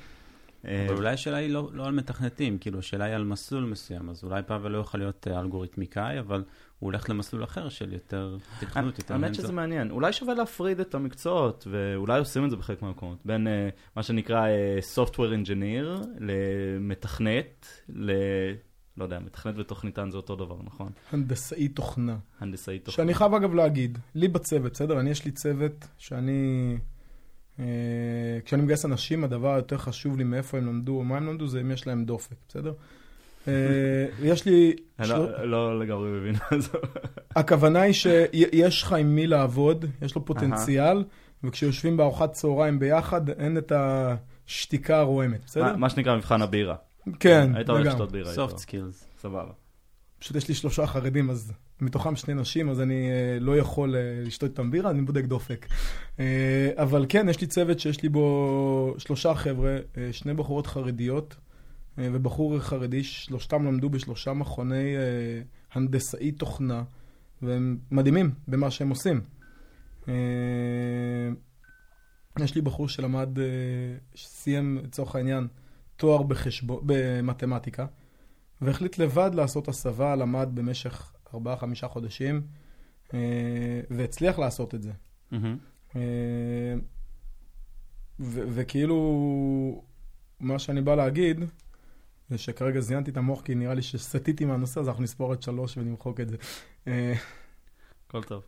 [0.65, 4.25] אבל אולי השאלה היא לא, לא על מתכנתים, כאילו השאלה היא על מסלול מסוים, אז
[4.25, 6.45] אולי פאבל לא יוכל להיות אלגוריתמיקאי, אבל
[6.79, 9.15] הוא הולך למסלול אחר של יותר תכנות, יותר...
[9.15, 9.91] האמת שזה מעניין.
[9.91, 13.51] אולי שווה להפריד את המקצועות, ואולי עושים את זה בחלק מהמקומות, בין uh,
[13.97, 18.13] מה שנקרא uh, Software Engineer למתכנת, ל...
[18.99, 20.93] לא יודע, מתכנת ותוכניתן זה אותו דבר, נכון?
[21.13, 22.17] הנדסאי תוכנה.
[22.41, 22.97] הנדסאי תוכנה.
[22.97, 25.01] שאני חייב אגב להגיד, לי בצוות, בסדר?
[25.01, 26.77] אני, יש לי צוות שאני...
[27.57, 27.61] Uh,
[28.45, 31.61] כשאני מגייס אנשים, הדבר היותר חשוב לי מאיפה הם למדו או מה הם למדו, זה
[31.61, 32.73] אם יש להם דופק, בסדר?
[33.49, 34.77] אה, יש לי...
[34.99, 36.79] לא, לא לגמרי מבין מה זה.
[37.37, 41.05] הכוונה היא שיש לך עם מי לעבוד, יש לו פוטנציאל,
[41.45, 43.73] וכשיושבים בארוחת צהריים ביחד, אין את
[44.47, 45.77] השתיקה הרועמת, בסדר?
[45.77, 46.75] מה שנקרא מבחן הבירה.
[47.21, 48.49] כן, היית הולך לשתות בירה איתו.
[48.49, 49.21] soft skills.
[49.21, 49.53] סבבה.
[50.19, 54.01] פשוט יש לי שלושה חרדים, אז מתוכם שני נשים, אז אני אה, לא יכול אה,
[54.25, 55.67] לשתות איתם בירה, אני בודק דופק.
[56.77, 59.79] אבל כן, יש לי צוות שיש לי בו שלושה חבר'ה,
[60.13, 61.37] שני בחורות חרדיות.
[61.99, 65.43] אה, ובחור חרדי, שלושתם למדו בשלושה מכוני אה,
[65.73, 66.83] הנדסאי תוכנה,
[67.43, 69.21] והם מדהימים במה שהם עושים.
[70.09, 70.15] אה,
[72.41, 73.29] יש לי בחור שלמד,
[74.17, 75.47] סיים לצורך העניין
[75.99, 77.87] תואר בחשבו, במתמטיקה,
[78.61, 82.43] והחליט לבד לעשות הסבה, למד במשך ארבעה-חמישה חודשים,
[83.91, 84.93] והצליח לעשות את זה.
[85.33, 85.97] Mm-hmm.
[88.21, 89.85] וכאילו,
[90.41, 91.41] מה שאני בא להגיד,
[92.31, 95.77] זה שכרגע זיינתי את המוח כי נראה לי שסטיתי מהנושא, אז אנחנו נספור את שלוש
[95.77, 96.37] ונמחוק את זה.
[96.87, 97.15] אה,
[98.07, 98.43] הכל טוב.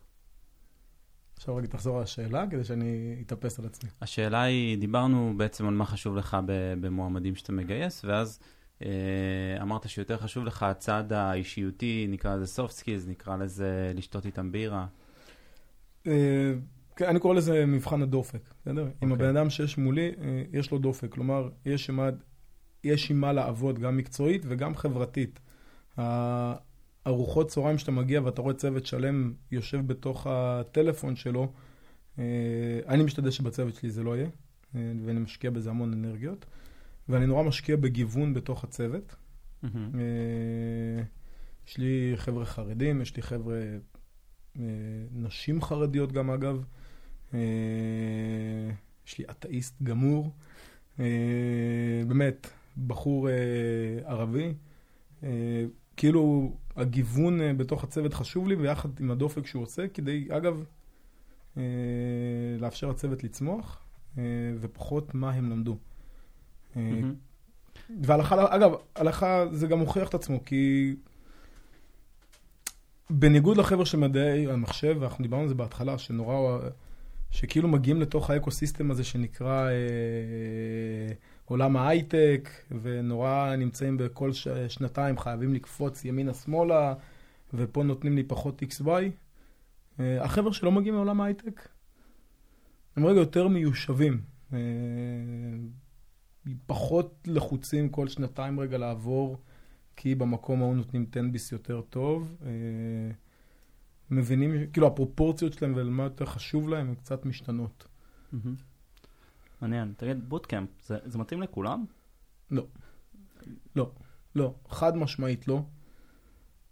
[1.41, 3.89] עכשיו רגע תחזור על השאלה כדי שאני אתאפס על עצמי.
[4.01, 6.37] השאלה היא, דיברנו בעצם על מה חשוב לך
[6.81, 8.39] במועמדים שאתה מגייס, ואז
[8.81, 8.87] אה,
[9.61, 14.85] אמרת שיותר חשוב לך הצד האישיותי, נקרא לזה soft skills, נקרא לזה לשתות איתם בירה.
[16.07, 16.53] אה,
[16.95, 18.85] כן, אני קורא לזה מבחן הדופק, בסדר?
[18.85, 19.05] Okay.
[19.05, 19.27] אם אוקיי.
[19.27, 21.49] הבן אדם שיש מולי, אה, יש לו דופק, כלומר,
[22.83, 25.39] יש עם מה לעבוד, גם מקצועית וגם חברתית.
[27.07, 31.51] ארוחות צהריים שאתה מגיע ואתה רואה צוות שלם יושב בתוך הטלפון שלו,
[32.19, 32.23] אה,
[32.87, 34.27] אני משתדל שבצוות שלי זה לא יהיה,
[34.75, 36.45] אה, ואני משקיע בזה המון אנרגיות,
[37.09, 39.15] ואני נורא משקיע בגיוון בתוך הצוות.
[39.63, 39.67] Mm-hmm.
[41.67, 43.61] יש לי חבר'ה חרדים, יש לי חבר'ה,
[45.11, 46.63] נשים חרדיות גם אגב,
[49.07, 50.31] יש לי אתאיסט גמור,
[52.07, 52.47] באמת,
[52.87, 53.33] בחור אה,
[54.05, 54.53] ערבי.
[55.23, 55.29] אה,
[55.97, 60.63] כאילו הגיוון אה, בתוך הצוות חשוב לי, ויחד עם הדופק שהוא עושה, כדי, אגב,
[61.57, 61.63] אה,
[62.59, 63.83] לאפשר לצוות לצמוח,
[64.59, 65.77] ופחות מה הם למדו.
[66.75, 66.77] mm-hmm.
[68.03, 70.95] והלכה, אגב, הלכה זה גם מוכיח את עצמו, כי
[73.09, 76.59] בניגוד לחבר'ה של מדעי המחשב, ואנחנו דיברנו על זה בהתחלה, שנורא,
[77.31, 79.67] שכאילו מגיעים לתוך האקו-סיסטם הזה שנקרא...
[79.67, 81.13] אה,
[81.51, 82.49] עולם ההייטק,
[82.81, 84.47] ונורא נמצאים בכל ש...
[84.47, 86.93] שנתיים, חייבים לקפוץ ימינה-שמאלה,
[87.53, 88.87] ופה נותנים לי פחות XY.
[89.99, 91.69] אה, החבר'ה שלא מגיעים מעולם ההייטק,
[92.95, 94.21] הם רגע יותר מיושבים.
[94.53, 94.59] אה,
[96.65, 99.37] פחות לחוצים כל שנתיים רגע לעבור,
[99.95, 102.37] כי במקום ההוא נותנים 10 ביס יותר טוב.
[102.45, 103.11] אה,
[104.11, 107.87] מבינים, כאילו הפרופורציות שלהם ולמה יותר חשוב להם, הן קצת משתנות.
[108.33, 108.70] Mm-hmm.
[109.61, 109.93] מעניין.
[109.97, 111.85] תגיד, בוטקאמפ, זה, זה מתאים לכולם?
[112.51, 112.65] לא.
[113.75, 113.91] לא.
[114.35, 114.55] לא.
[114.69, 115.61] חד משמעית לא.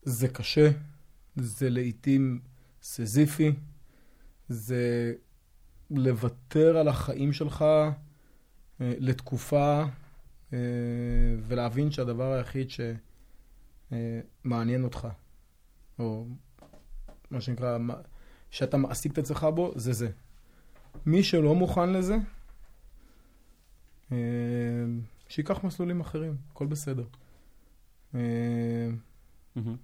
[0.04, 0.70] זה קשה,
[1.36, 2.42] זה לעיתים
[2.82, 3.52] סזיפי,
[4.50, 5.14] זה
[5.92, 7.94] לוותר על החיים שלך אה,
[8.80, 9.84] לתקופה
[10.54, 10.58] אה,
[11.42, 12.68] ולהבין שהדבר היחיד
[14.46, 15.08] שמעניין אותך,
[16.00, 16.28] או
[17.32, 17.78] מה שנקרא,
[18.50, 20.10] שאתה מעסיק את עצמך בו, זה זה.
[21.06, 22.39] מי שלא מוכן לזה, אה,
[25.30, 27.04] שייקח מסלולים אחרים, הכל בסדר.
[28.16, 28.20] אה,
[29.56, 29.76] מהמם.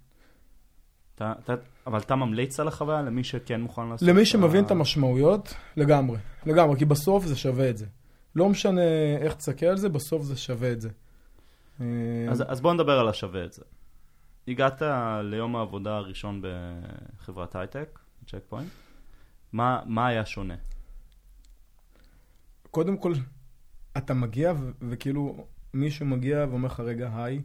[1.14, 1.54] אתה- אתה-
[1.86, 4.08] אבל אתה ממליץ על החוויה למי שכן מוכן לעשות?
[4.08, 6.18] למי שמבין את המשמעויות, לגמרי.
[6.46, 7.86] לגמרי, כי בסוף זה שווה את זה.
[8.34, 8.80] לא משנה
[9.20, 10.88] איך תסתכל על זה, בסוף זה שווה את זה.
[11.80, 11.86] אה,
[12.30, 13.62] אז, אז בוא נדבר על השווה את זה.
[14.48, 14.82] הגעת
[15.22, 16.42] ליום העבודה הראשון
[17.18, 18.68] בחברת הייטק, צ'ק פוינט.
[19.52, 20.54] מה, מה היה שונה?
[22.70, 23.12] קודם כל,
[23.98, 27.42] אתה מגיע ו- וכאילו מישהו מגיע ואומר לך, רגע, היי,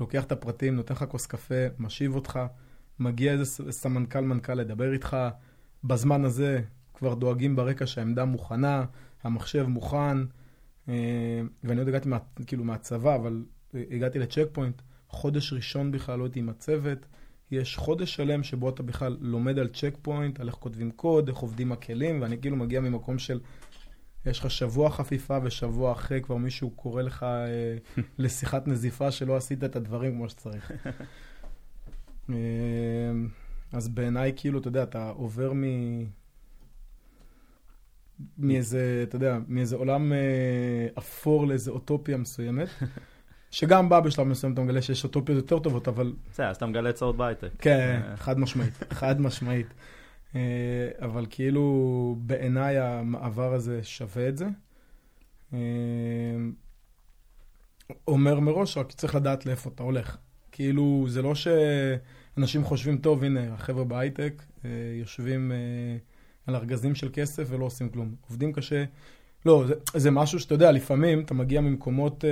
[0.00, 2.40] לוקח את הפרטים, נותן לך כוס קפה, מושיב אותך,
[2.98, 5.16] מגיע איזה סמנכ"ל מנכ"ל לדבר איתך,
[5.84, 6.60] בזמן הזה
[6.94, 8.84] כבר דואגים ברקע שהעמדה מוכנה,
[9.22, 10.18] המחשב מוכן,
[10.88, 16.24] אה, ואני עוד הגעתי מה, כאילו מהצבא, אבל הגעתי לצ'ק פוינט, חודש ראשון בכלל לא
[16.24, 17.06] הייתי עם הצוות,
[17.50, 21.38] יש חודש שלם שבו אתה בכלל לומד על צ'ק פוינט, על איך כותבים קוד, איך
[21.38, 23.40] עובדים הכלים, ואני כאילו מגיע ממקום של
[24.26, 27.76] יש לך שבוע חפיפה ושבוע אחרי כבר מישהו קורא לך אה,
[28.18, 30.72] לשיחת נזיפה שלא עשית את הדברים כמו שצריך.
[32.30, 32.34] אה,
[33.72, 35.64] אז בעיניי, כאילו, אתה יודע, אתה עובר מ...
[38.38, 42.68] מאיזה, אתה יודע, מאיזה עולם אה, אפור לאיזה אוטופיה מסוימת,
[43.50, 46.92] שגם בא בשלב מסוים, אתה מגלה שיש אוטופיות יותר טובות, אבל בסדר, אז אתה מגלה
[46.92, 47.48] צעות בהייטק.
[47.58, 49.66] כן, חד משמעית, חד משמעית.
[50.36, 54.46] אה, אבל כאילו, בעיניי המעבר הזה שווה את זה.
[55.54, 55.58] אה,
[58.08, 60.16] אומר מראש, רק צריך לדעת לאיפה אתה הולך.
[60.52, 64.70] כאילו, זה לא שאנשים חושבים, טוב, הנה, החבר'ה בהייטק אה,
[65.00, 65.52] יושבים
[66.46, 68.14] על ארגזים של כסף ולא עושים כלום.
[68.28, 68.84] עובדים קשה.
[69.46, 72.24] לא, זה, זה משהו שאתה יודע, לפעמים אתה מגיע ממקומות...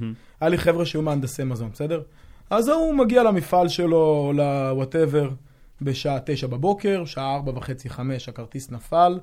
[0.00, 0.14] מהמם.
[0.40, 2.02] היה לי חבר'ה שהיו מהנדסי מזון, בסדר?
[2.50, 5.49] אז הוא מגיע למפעל שלו, או ל-whatever,
[5.82, 9.20] בשעה תשע בבוקר, שעה ארבע וחצי, חמש, הכרטיס נפל,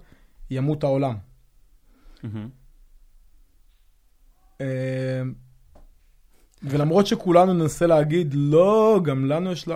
[0.49, 1.15] ימות העולם.
[2.23, 2.49] מהמם.
[4.61, 5.21] אה,
[6.63, 9.67] ולמרות שכולנו ננסה להגיד, לא, גם לנו יש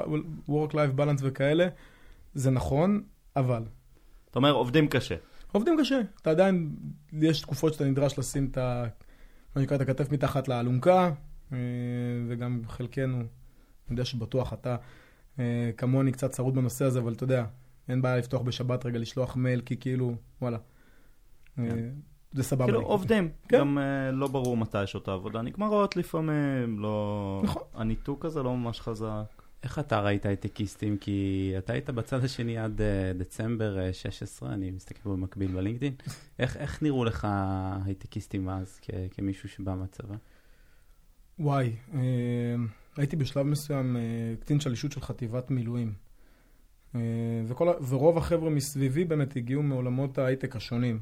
[0.49, 1.67] work-life balance וכאלה,
[2.33, 3.03] זה נכון,
[3.35, 3.63] אבל
[4.29, 5.15] אתה אומר, עובדים קשה.
[5.51, 5.99] עובדים קשה.
[6.21, 6.75] אתה עדיין,
[7.13, 8.85] יש תקופות שאתה נדרש לשים את ה...
[9.55, 11.11] מה שנקרא, את הכתף מתחת לאלונקה,
[11.53, 11.57] אה,
[12.27, 13.25] וגם חלקנו, אני
[13.89, 14.75] יודע שבטוח אתה
[15.77, 17.45] כמוני קצת צרוד בנושא הזה, אבל אתה יודע,
[17.89, 20.57] אין בעיה לפתוח בשבת רגע, לשלוח מייל, כי כאילו, וואלה.
[21.59, 21.89] אה, כן.
[22.33, 22.65] זה סבבה.
[22.65, 22.81] כאילו.
[22.81, 23.57] עובדים, כן.
[23.59, 27.41] גם אה, לא ברור מתי שעות העבודה נגמרות לפעמים, לא...
[27.43, 27.61] נכון.
[27.73, 29.41] הניתוק הזה לא ממש חזק.
[29.63, 30.97] איך אתה ראית הייטקיסטים?
[30.97, 35.93] כי אתה היית בצד השני עד אה, דצמבר אה, 16, אני מסתכל במקביל בלינקדאין.
[36.39, 37.27] איך, איך נראו לך
[37.85, 40.15] הייטקיסטים אז, כ- כמישהו שבא מהצבא?
[41.39, 41.99] וואי, אה,
[42.97, 44.01] הייתי בשלב מסוים אה,
[44.39, 45.93] קצין שלישות של חטיבת מילואים.
[46.95, 46.99] אה,
[47.47, 50.99] וכל, ורוב החבר'ה מסביבי באמת הגיעו מעולמות ההייטק השונים.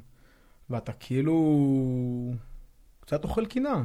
[0.69, 2.33] ואתה כאילו
[2.99, 3.83] קצת אוכל קינה.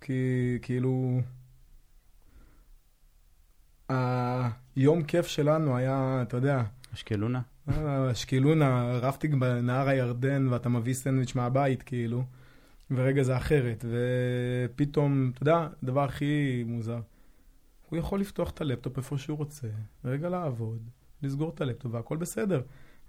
[0.00, 1.20] כי כאילו...
[3.88, 6.62] היום כיף שלנו היה, אתה יודע,
[6.94, 7.40] אשקלונה?
[7.68, 12.24] אה, אשקלונה, רפתי בנהר הירדן ואתה מביא סנדוויץ' מהבית, כאילו,
[12.90, 13.84] ורגע זה אחרת.
[13.88, 17.00] ופתאום, אתה יודע, הדבר הכי מוזר,
[17.88, 19.68] הוא יכול לפתוח את הלפטופ איפה שהוא רוצה,
[20.04, 20.90] רגע לעבוד,
[21.22, 22.62] לסגור את הלפטופ והכל בסדר.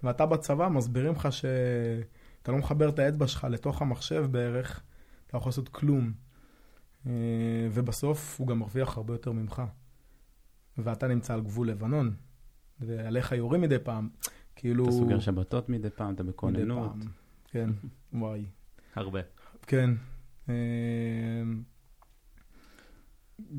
[0.03, 4.83] ואתה בצבא, מסבירים לך שאתה לא מחבר את האצבע שלך לתוך המחשב בערך,
[5.27, 6.13] אתה לא יכול לעשות כלום.
[7.07, 7.11] אה,
[7.71, 9.61] ובסוף הוא גם מרוויח הרבה יותר ממך.
[10.77, 12.15] ואתה נמצא על גבול לבנון,
[12.79, 14.09] ועליך יורים מדי פעם.
[14.55, 14.83] כאילו...
[14.83, 16.91] אתה סוגר שבתות מדי פעם, אתה בכוננות.
[17.45, 17.69] כן,
[18.13, 18.45] וואי.
[18.95, 19.19] הרבה.
[19.67, 19.89] כן.
[20.49, 20.53] אה,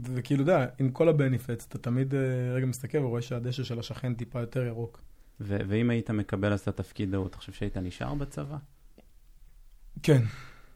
[0.03, 2.21] וכאילו, אתה יודע, עם כל הבנפיטס, אתה תמיד אה,
[2.55, 5.03] רגע מסתכל ורואה שהדשא של השכן טיפה יותר ירוק.
[5.41, 8.57] ו- ואם היית מקבל אז את התפקיד ההוא, אתה חושב שהיית נשאר בצבא?
[10.03, 10.23] כן,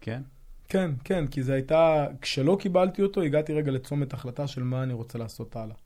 [0.01, 0.23] כן?
[0.69, 4.93] כן, כן, כי זה הייתה, כשלא קיבלתי אותו, הגעתי רגע לצומת החלטה של מה אני
[4.93, 5.77] רוצה לעשות הלאה.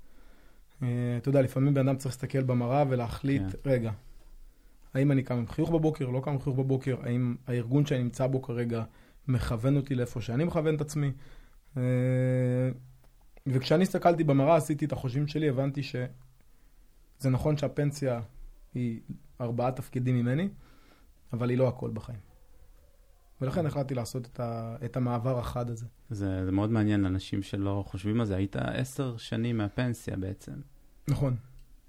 [0.83, 3.71] אה, אתה יודע, לפעמים בן אדם צריך להסתכל במראה ולהחליט, כן.
[3.71, 3.93] רגע,
[4.95, 8.27] האם אני קם עם חיוך בבוקר, לא קם עם חיוך בבוקר, האם הארגון שאני נמצא
[8.27, 8.85] בו כרגע
[9.29, 11.13] מכוון אותי לאיפה שאני מכוון את עצמי.
[11.77, 11.83] אה,
[13.47, 18.21] וכשאני הסתכלתי במראה, עשיתי את החושבים שלי, הבנתי שזה נכון שהפנסיה
[18.75, 19.01] היא
[19.41, 20.49] ארבעה תפקידים ממני,
[21.33, 22.21] אבל היא לא הכל בחיים.
[23.41, 25.87] ולכן החלטתי לעשות את, ה, את המעבר החד הזה.
[26.11, 28.37] זה, זה מאוד מעניין לאנשים שלא חושבים על זה.
[28.37, 30.53] היית עשר שנים מהפנסיה בעצם.
[31.09, 31.37] נכון.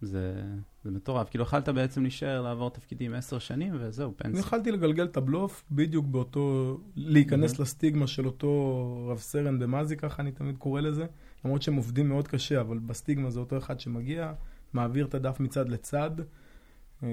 [0.02, 0.44] זה,
[0.84, 1.30] זה מטורף.
[1.30, 4.40] כאילו, יכלת בעצם להישאר, לעבור תפקידים עשר שנים, וזהו, אני פנסיה.
[4.40, 7.62] יכלתי לגלגל את הבלוף בדיוק באותו, להיכנס מהמם.
[7.62, 11.06] לסטיגמה של אותו רב סרן במאזי, ככה אני תמיד קורא לזה.
[11.46, 14.34] למרות שהם עובדים מאוד קשה, אבל בסטיגמה זה אותו אחד שמגיע,
[14.74, 16.12] מעביר את הדף מצד לצד,
[17.04, 17.10] אה,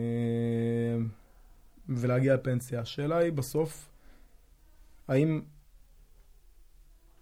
[1.89, 2.81] ולהגיע לפנסיה.
[2.81, 3.89] השאלה היא בסוף,
[5.09, 5.41] האם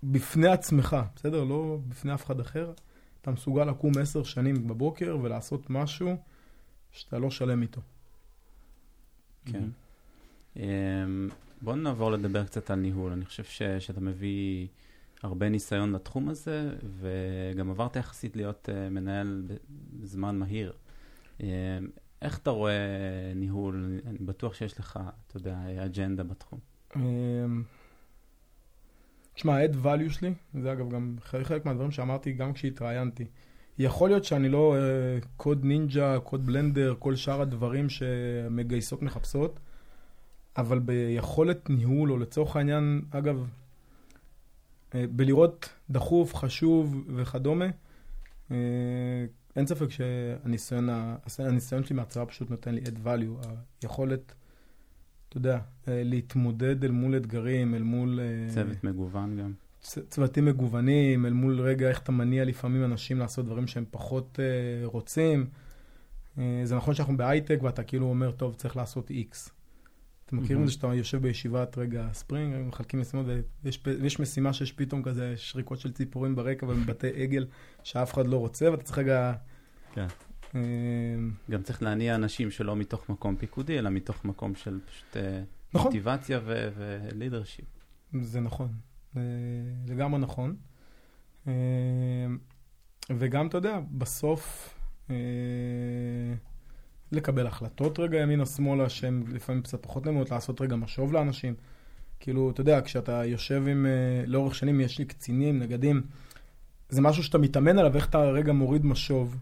[0.02, 1.44] בפני עצמך, בסדר?
[1.44, 2.72] לא בפני אף אחד אחר,
[3.20, 6.16] אתה מסוגל לקום עשר שנים בבוקר ולעשות משהו
[6.90, 7.80] שאתה לא שלם איתו.
[9.44, 9.64] כן.
[10.56, 11.28] אמ,
[11.62, 13.12] בואו נעבור לדבר קצת על ניהול.
[13.12, 14.66] אני חושב ש, שאתה מביא
[15.22, 19.42] הרבה ניסיון לתחום הזה, וגם עברת יחסית להיות uh, מנהל
[20.00, 20.72] בזמן מהיר.
[21.38, 21.42] Um,
[22.22, 22.72] איך אתה רואה
[23.34, 24.00] ניהול?
[24.06, 26.58] אני, בטוח שיש לך, אתה יודע, אג'נדה בתחום.
[26.96, 27.62] אמ,
[29.40, 33.24] תשמע, ה-add value שלי, זה אגב גם חלק מהדברים שאמרתי גם כשהתראיינתי.
[33.78, 34.76] יכול להיות שאני לא
[35.36, 39.60] קוד נינג'ה, קוד בלנדר, כל שאר הדברים שמגייסות מחפשות,
[40.56, 43.46] אבל ביכולת ניהול, או לצורך העניין, אגב,
[44.94, 47.66] אה, בלראות דחוף, חשוב וכדומה,
[48.50, 48.56] אה,
[49.56, 50.88] אין ספק שהניסיון
[51.38, 53.48] הניסיון שלי מהצבא פשוט נותן לי add value,
[53.82, 54.34] היכולת,
[55.30, 58.20] אתה יודע, אה, להתמודד אל מול אתגרים, אל מול...
[58.20, 59.52] אה, צוות מגוון גם.
[59.80, 64.38] צ- צוותים מגוונים, אל מול רגע איך אתה מניע לפעמים אנשים לעשות דברים שהם פחות
[64.38, 65.46] uh, רוצים.
[66.36, 69.50] Uh, זה נכון שאנחנו בהייטק ואתה כאילו אומר, טוב, צריך לעשות X.
[70.26, 70.62] אתם מכירים.
[70.62, 73.26] את זה שאתה יושב בישיבת רגע ספרינג, מחלקים משימות
[73.64, 77.46] ויש ויש משימה שיש פתאום כזה שריקות של ציפורים ברקע ומבתי עגל
[77.82, 79.32] שאף אחד לא רוצה, ואתה צריך רגע...
[79.92, 80.06] כן.
[80.54, 80.60] אה,
[81.50, 85.42] גם צריך להניע אנשים שלא מתוך מקום פיקודי, אלא מתוך מקום של פשוט אה,
[85.74, 85.86] נכון.
[85.86, 87.64] מוטיבציה ולידרשיפ.
[88.20, 88.68] זה נכון,
[89.86, 90.56] לגמרי נכון.
[91.48, 91.52] אה,
[93.10, 94.74] וגם, אתה יודע, בסוף
[95.10, 95.16] אה,
[97.12, 101.54] לקבל החלטות רגע ימינה-שמאלה, שהן לפעמים קצת פחות נעימות, לעשות רגע משוב לאנשים.
[102.20, 106.02] כאילו, אתה יודע, כשאתה יושב עם, אה, לאורך שנים, יש לי קצינים, נגדים,
[106.88, 109.36] זה משהו שאתה מתאמן עליו, איך אתה רגע מוריד משוב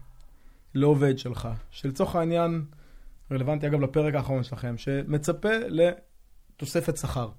[0.73, 2.65] לעובד שלך, שלצורך העניין,
[3.31, 7.29] רלוונטי אגב לפרק האחרון שלכם, שמצפה לתוספת שכר.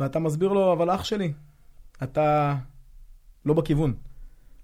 [0.00, 1.32] ואתה מסביר לו, אבל אח שלי,
[2.02, 2.56] אתה
[3.44, 3.94] לא בכיוון.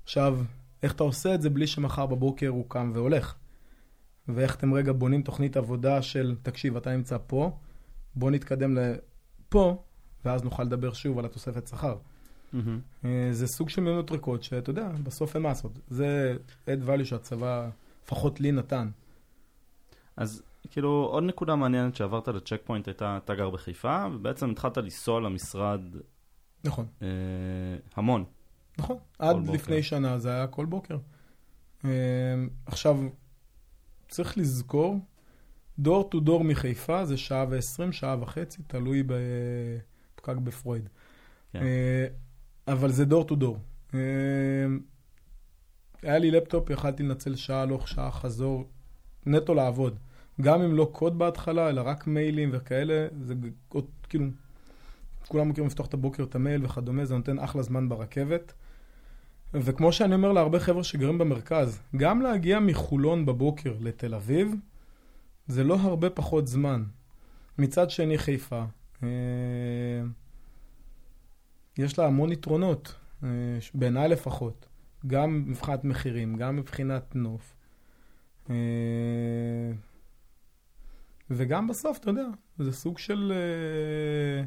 [0.04, 0.38] עכשיו,
[0.82, 3.34] איך אתה עושה את זה בלי שמחר בבוקר הוא קם והולך?
[4.28, 7.58] ואיך אתם רגע בונים תוכנית עבודה של, תקשיב, אתה נמצא פה,
[8.14, 9.82] בוא נתקדם לפה,
[10.24, 11.96] ואז נוכל לדבר שוב על התוספת שכר.
[12.52, 12.80] מהמם.
[13.04, 15.72] אה, זה סוג של מיונות ריקות, שאתה יודע, בסוף אין מה לעשות.
[15.88, 16.36] זה
[16.66, 17.68] add value שהצבא,
[18.04, 18.88] לפחות לי, נתן.
[20.16, 25.20] אז כאילו עוד נקודה מעניינת שעברת לצ'ק פוינט הייתה, אתה גר בחיפה, ובעצם התחלת לנסוע
[25.20, 25.80] למשרד
[26.64, 26.86] נכון.
[27.02, 27.08] אה,
[27.94, 28.24] המון.
[28.78, 29.52] נכון, עד בוקר.
[29.52, 30.98] לפני שנה זה היה כל בוקר.
[31.84, 31.90] אה,
[32.66, 32.98] עכשיו,
[34.08, 34.98] צריך לזכור,
[35.78, 40.88] door to door מחיפה זה שעה ועשרים, שעה וחצי, תלוי בפקק בפרויד.
[41.52, 41.62] כן.
[41.62, 42.06] אה,
[42.72, 43.58] אבל זה door to door.
[46.02, 48.64] היה לי לפטופ, יכלתי לנצל שעה הלוך, שעה חזור,
[49.26, 49.98] נטו לעבוד.
[50.40, 53.34] גם אם לא קוד בהתחלה, אלא רק מיילים וכאלה, זה
[53.68, 54.26] עוד, כאילו,
[55.28, 58.52] כולם מכירים לפתוח את הבוקר את המייל וכדומה, זה נותן אחלה זמן ברכבת.
[59.54, 64.54] וכמו שאני אומר להרבה חבר'ה שגרים במרכז, גם להגיע מחולון בבוקר לתל אביב,
[65.46, 66.84] זה לא הרבה פחות זמן.
[67.58, 68.64] מצד שני, חיפה,
[69.02, 69.08] אה,
[71.80, 73.28] יש לה המון יתרונות, אה,
[73.74, 74.66] בעיניי לפחות.
[75.06, 77.56] גם מבחינת מחירים, גם מבחינת נוף.
[78.50, 78.54] אה,
[81.30, 82.26] וגם בסוף, אתה יודע,
[82.58, 84.44] זה סוג של אה,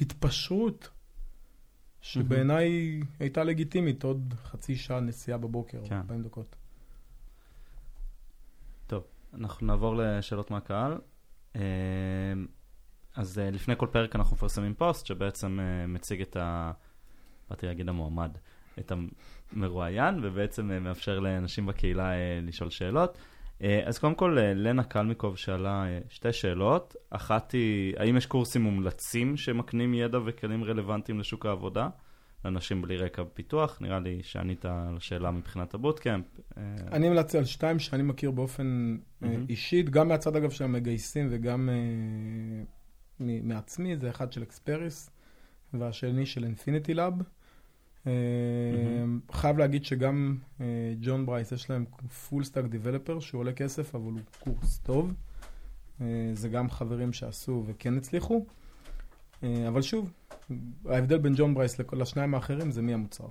[0.00, 0.90] התפשרות
[2.00, 5.96] שבעיניי הייתה לגיטימית, עוד חצי שעה נסיעה בבוקר, כן.
[5.96, 6.56] 40 דקות.
[9.34, 10.98] אנחנו נעבור לשאלות מהקהל.
[13.14, 16.72] אז אה, לפני כל פרק אנחנו מפרסמים פוסט שבעצם אה, מציג את ה...
[17.50, 18.38] באתי להגיד המועמד,
[18.78, 18.92] את
[19.52, 23.18] המרואיין, ובעצם אה, מאפשר לאנשים בקהילה לשאול שאלות.
[23.86, 26.96] אז קודם כל, לנה קלמיקוב שאלה שתי שאלות.
[27.10, 31.88] אחת היא, האם יש קורסים מומלצים שמקנים ידע וכלים רלוונטיים לשוק העבודה?
[32.44, 36.24] לאנשים בלי רקע בפיתוח, נראה לי שענית על השאלה מבחינת הבוטקאמפ.
[36.92, 39.46] אני המלצתי על שתיים שאני מכיר באופן מהמם.
[39.48, 41.68] אישית, גם מהצד אגב של המגייסים וגם
[43.22, 45.10] מעצמי, זה אחד של Experis
[45.74, 47.14] והשני של Infinity Labs.
[48.06, 49.20] מהמם.
[49.32, 51.84] חייב להגיד שגם אה, ג'ון ברייס יש להם
[52.28, 55.12] full stack developer שהוא עולה כסף אבל הוא קורס טוב.
[56.00, 58.46] אה, זה גם חברים שעשו וכן הצליחו.
[59.42, 60.12] אה, אבל שוב,
[60.88, 63.26] ההבדל בין ג'ון ברייס לכל השניים האחרים זה מי המוצר.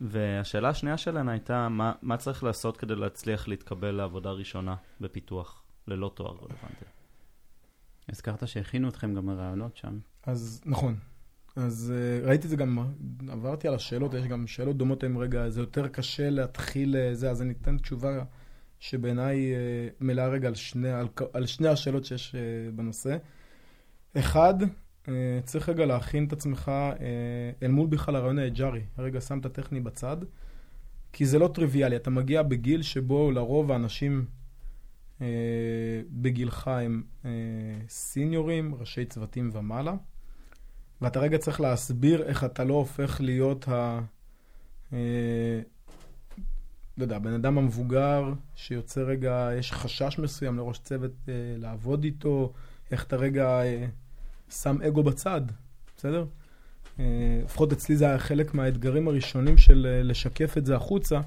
[0.00, 6.10] והשאלה השנייה שלנו הייתה, מה, מה צריך לעשות כדי להצליח להתקבל לעבודה ראשונה בפיתוח, ללא
[6.14, 7.01] תואר רלוונטי?
[8.08, 9.98] הזכרת שהכינו אתכם גם לרעיונות שם.
[10.26, 10.96] אז נכון.
[11.56, 12.78] אז uh, ראיתי את זה גם,
[13.28, 17.30] עברתי על השאלות, יש גם שאלות דומות היום רגע, זה יותר קשה להתחיל uh, זה,
[17.30, 18.24] אז אני אתן תשובה
[18.78, 22.34] שבעיניי uh, מלאה רגע על שני, על, על שני השאלות שיש
[22.74, 23.16] בנושא.
[24.18, 24.54] אחד,
[25.44, 26.72] צריך רגע להכין את עצמך
[27.62, 28.82] אל מול בכלל הרעיון האג'ארי.
[28.96, 30.16] הרגע שם את הטכני בצד,
[31.12, 34.24] כי זה לא טריוויאלי, אתה מגיע בגיל שבו לרוב האנשים
[36.12, 37.26] בגילך הם uh,
[37.88, 39.94] סיניורים, ראשי צוותים ומעלה.
[41.02, 44.00] ואתה רגע צריך להסביר איך אתה לא הופך להיות ה...
[44.92, 45.60] אה,
[46.98, 52.52] לא יודע, הבן אדם המבוגר שיוצא רגע, יש חשש מסוים לראש צוות אה, לעבוד איתו,
[52.90, 53.86] איך אתה רגע אה,
[54.50, 55.40] שם אגו בצד,
[55.96, 56.24] בסדר?
[56.98, 61.20] אה, לפחות אצלי זה היה חלק מהאתגרים הראשונים של אה, לשקף את זה החוצה,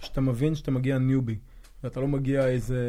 [0.00, 1.38] שאתה מבין שאתה מגיע ניובי,
[1.84, 2.80] ואתה לא מגיע איזה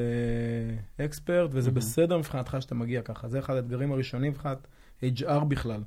[0.98, 1.74] אקספרט, וזה mm-hmm.
[1.74, 3.28] בסדר מבחינתך שאתה מגיע ככה.
[3.28, 4.68] זה אחד האתגרים הראשונים מבחינת
[5.02, 5.84] HR בכלל.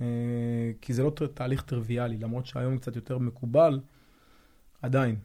[0.00, 0.06] אה,
[0.80, 3.80] כי זה לא תהליך טריוויאלי, למרות שהיום קצת יותר מקובל,
[4.82, 5.16] עדיין.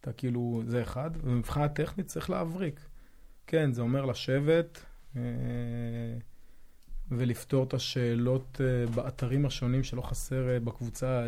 [0.00, 2.80] אתה כאילו, זה אחד, ומבחינה טכנית צריך להבריק.
[3.46, 4.84] כן, זה אומר לשבת
[5.16, 5.22] אה,
[7.10, 11.24] ולפתור את השאלות אה, באתרים השונים שלא חסר בקבוצה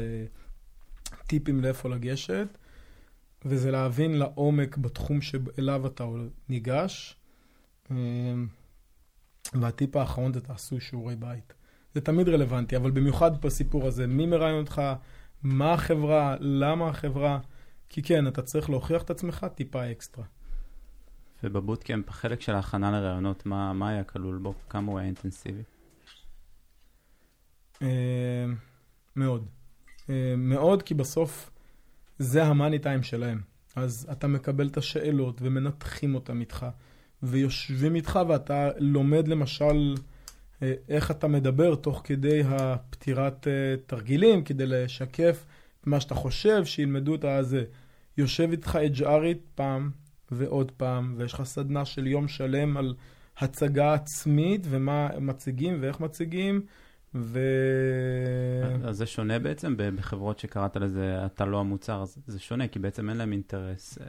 [1.26, 2.48] טיפים לאיפה לגשת,
[3.44, 6.04] וזה להבין לעומק בתחום שאליו אתה
[6.48, 7.16] ניגש.
[9.52, 11.54] והטיפ האחרון זה תעשו שיעורי בית.
[11.94, 14.82] זה תמיד רלוונטי, אבל במיוחד בסיפור הזה, מי מראיין אותך,
[15.42, 17.38] מה החברה, למה החברה,
[17.88, 20.24] כי כן, אתה צריך להוכיח את עצמך טיפה אקסטרה.
[21.42, 24.54] ובבוטקאמפ, החלק של ההכנה לראיונות, מה, מה היה כלול בו?
[24.68, 25.62] כמה הוא היה אינטנסיבי?
[27.82, 28.44] אה,
[29.16, 29.46] מאוד.
[30.10, 31.50] אה, מאוד, כי בסוף
[32.18, 33.40] זה המאני טיים שלהם.
[33.76, 36.66] אז אתה מקבל את השאלות ומנתחים אותם איתך,
[37.22, 39.94] ויושבים איתך ואתה לומד למשל...
[40.62, 45.44] אה, איך אתה מדבר תוך כדי הפתירת אה, תרגילים, כדי לשקף
[45.86, 47.64] מה שאתה חושב, שילמדו את הזה.
[48.18, 49.90] יושב איתך אג'ארית פעם
[50.30, 52.94] ועוד פעם, ויש לך סדנה של יום שלם על
[53.38, 56.60] הצגה עצמית, ומה מציגים ואיך מציגים,
[57.14, 57.40] ו...
[58.84, 63.16] אז זה שונה בעצם בחברות שקראת לזה, אתה לא המוצר, זה שונה, כי בעצם אין
[63.16, 63.98] להם אינטרס.
[64.00, 64.06] אה.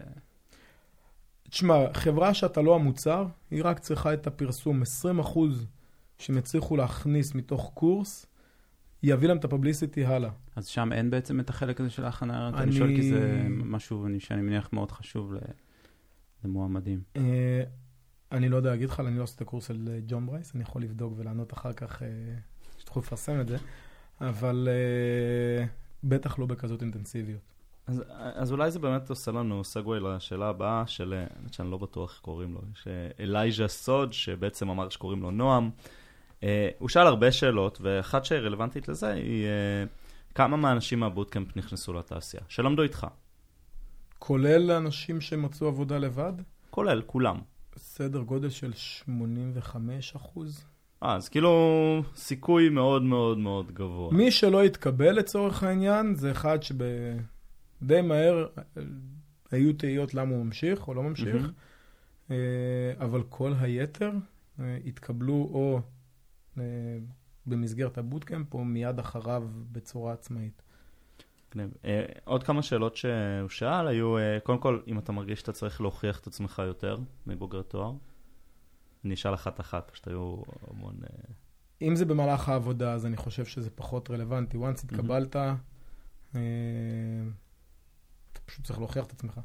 [1.50, 4.82] תשמע, חברה שאתה לא המוצר, היא רק צריכה את הפרסום.
[4.82, 5.66] 20 אחוז
[6.18, 8.26] שהם יצליחו להכניס מתוך קורס,
[9.04, 10.30] יביא להם את הפבליסיטי הלאה.
[10.56, 12.50] אז שם אין בעצם את החלק הזה של ההכנה?
[12.50, 12.64] אני...
[12.64, 15.34] אני שואל כי זה משהו שאני מניח מאוד חשוב
[16.44, 17.02] למועמדים.
[17.16, 17.64] אה,
[18.32, 20.64] אני לא יודע להגיד לך, אני לא עושה את הקורס של אה, ג'ון ברייס, אני
[20.64, 22.02] יכול לבדוק ולענות אחר כך,
[22.98, 23.58] אה, שתוכלו לפרסם את זה,
[24.22, 24.68] אבל
[26.04, 27.42] בטח לא בכזאת אינטנסיביות.
[27.88, 28.04] אז,
[28.36, 32.20] אז אולי זה באמת עושה לנו סגווי לשאלה הבאה של, האמת שאני לא בטוח איך
[32.20, 35.70] קוראים לו, שאלייז'ה סוד, שבעצם אמר שקוראים לו נועם.
[36.42, 36.44] Uh,
[36.80, 42.84] הוא שאל הרבה שאלות, ואחת שרלוונטית לזה היא uh, כמה מהאנשים מהבוטקאמפ נכנסו לתעשייה, שלמדו
[42.84, 43.08] איתך.
[44.20, 46.34] כולל אנשים שמצאו עבודה לבד?
[46.70, 47.38] כולל, כולם.
[47.78, 50.66] סדר גודל של 85 אחוז.
[51.06, 54.14] אה, אז כאילו סיכוי מאוד מאוד מאוד גבוה.
[54.14, 56.76] מי שלא התקבל לצורך העניין, זה אחד שב...
[57.82, 58.48] די מהר
[59.52, 61.46] היו תהיות למה הוא ממשיך או לא ממשיך,
[62.30, 62.32] mm-hmm.
[63.00, 64.12] אבל כל היתר
[64.60, 65.80] אה, התקבלו או
[66.58, 66.64] אה,
[67.46, 70.62] במסגרת הבוטקאמפ או מיד אחריו בצורה עצמאית.
[72.24, 76.28] עוד כמה שאלות שהוא שאל היו, קודם כל, אם אתה מרגיש שאתה צריך להוכיח את
[76.28, 76.98] עצמך יותר
[77.28, 77.94] מבוגר תואר,
[79.06, 80.36] אני אשאל אחת-אחת, פשוט היו
[80.72, 80.96] המון...
[81.82, 84.58] אם זה במהלך העבודה, אז אני חושב שזה פחות רלוונטי.
[84.58, 86.38] once התקבלת, mm-hmm.
[88.46, 89.40] פשוט צריך להוכיח את עצמך.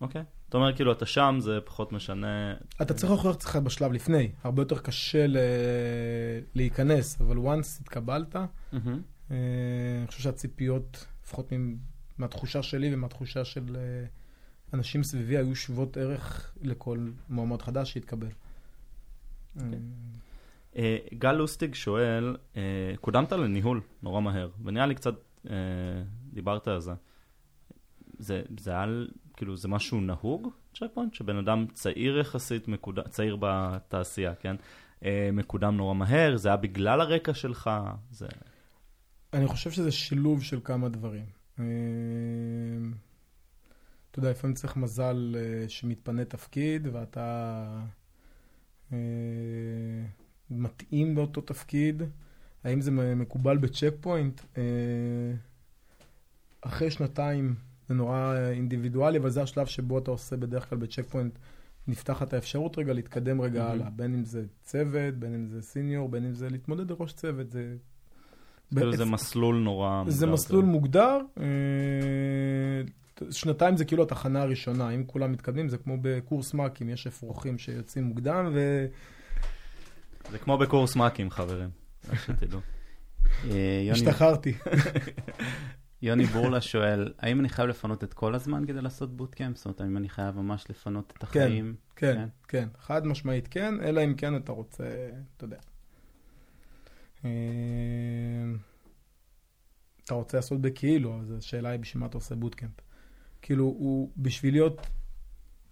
[0.00, 0.22] אוקיי.
[0.48, 2.54] אתה אומר כאילו אתה שם, זה פחות משנה.
[2.82, 4.32] אתה צריך להוכיח את עצמך בשלב לפני.
[4.42, 5.26] הרבה יותר קשה.
[6.54, 8.76] להיכנס, אבל once התקבלת, mm-hmm.
[9.30, 11.52] אני חושב שהציפיות, לפחות
[12.18, 14.04] מהתחושה שלי ומהתחושה של אה,
[14.72, 18.28] אנשים סביבי, היו שוות ערך לכל מועמד חדש שהתקבל.
[19.56, 19.78] אוקיי.
[20.74, 20.78] Uh,
[21.14, 22.56] גל לוסטיג שואל, uh,
[23.00, 25.14] קודמת לניהול נורא מהר, ונראה לי קצת
[25.46, 25.48] uh,
[26.32, 26.92] דיברת על זה.
[28.18, 28.86] זה, זה היה,
[29.36, 31.14] כאילו, זה משהו נהוג, צ'ק פוינט?
[31.14, 33.00] שבן אדם צעיר יחסית, מקוד...
[33.08, 34.56] צעיר בתעשייה, כן?
[35.04, 37.70] אה, מקודם נורא מהר, זה היה בגלל הרקע שלך?
[38.10, 38.26] זה...
[39.32, 41.24] אני חושב שזה שילוב של כמה דברים.
[44.12, 47.84] אה, אתה יודע, לפעמים צריך מזל אה, שמתפנה תפקיד ואתה
[50.50, 52.02] מתאים לאותו תפקיד.
[52.64, 54.40] האם זה מקובל בצ'ק פוינט?
[56.60, 57.54] אחרי שנתיים
[57.88, 61.38] זה נורא אינדיבידואלי, אבל זה השלב שבו אתה עושה בדרך כלל בצ'ק פוינט,
[61.88, 63.72] נפתחת האפשרות רגע להתקדם רגע מהמם.
[63.72, 67.50] הלאה, בין אם זה צוות, בין אם זה senior, בין אם זה להתמודד לראש צוות,
[67.50, 67.76] זה...
[68.74, 70.04] כאילו זה מסלול נורא...
[70.08, 70.72] זה מוגדר מסלול כזה.
[70.72, 71.44] מוגדר, אה,
[73.30, 78.04] שנתיים זה כאילו התחנה הראשונה, אם כולם מתקדמים זה כמו בקורס מ"כים, יש אפרוחים שיוצאים
[78.04, 78.86] מוקדם, ו...
[80.30, 81.70] זה כמו בקורס מ"כים, חברים.
[82.08, 82.60] רק שתדעו.
[83.50, 84.54] אה, השתחררתי.
[86.02, 89.56] יוני בורלה שואל, האם אני חייב לפנות את כל הזמן כדי לעשות בוטקאמפ?
[89.56, 91.74] זאת אומרת, האם אני חייב ממש לפנות את החיים?
[91.96, 92.28] כן, כן.
[92.48, 94.84] כן, חד משמעית כן, אלא אם כן אתה רוצה,
[95.36, 95.58] אתה יודע.
[97.24, 97.30] אה,
[100.04, 102.72] אתה רוצה לעשות בכאילו, אז השאלה היא בשביל מה אתה עושה בוטקאמפ.
[103.42, 104.86] כאילו, הוא, בשביל להיות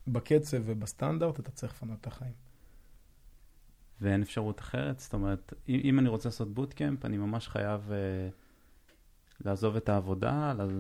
[0.07, 2.33] בקצב ובסטנדרט, אתה צריך לפנות את החיים.
[4.01, 5.01] ואין אפשרות אחרת?
[5.01, 8.29] זאת אומרת, אם, אם אני רוצה לעשות בוטקאמפ, אני ממש חייב אה,
[9.45, 10.53] לעזוב את העבודה?
[10.53, 10.71] לז...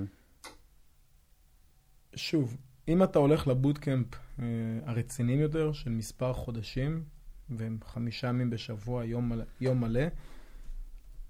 [2.14, 2.56] שוב,
[2.88, 4.06] אם אתה הולך לבוטקאמפ
[4.38, 4.44] אה,
[4.84, 7.04] הרציניים יותר, של מספר חודשים,
[7.50, 10.04] והם חמישה ימים בשבוע, יום יום מלא,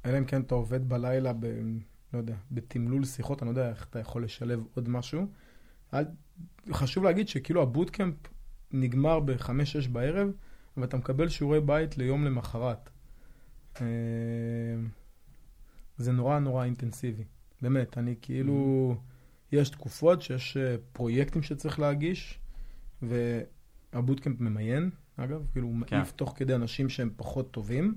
[0.04, 1.46] אלא אם כן אתה עובד בלילה ב...
[2.12, 5.26] לא יודע, בתמלול שיחות, אני לא יודע איך אתה יכול לשלב עוד משהו.
[6.72, 8.14] חשוב להגיד שכאילו הבוטקאמפ
[8.72, 10.28] נגמר ב-5-6 בערב,
[10.76, 12.90] ואתה מקבל שיעורי בית ליום למחרת.
[13.80, 13.86] אה,
[15.96, 17.24] זה נורא נורא אינטנסיבי.
[17.62, 18.96] באמת, אני כאילו...
[19.52, 22.38] יש תקופות שיש אה, פרויקטים שצריך להגיש,
[23.02, 25.96] והבוטקאמפ ממיין, אגב, כאילו הוא כן.
[25.96, 27.94] מעיף תוך כדי אנשים שהם פחות טובים.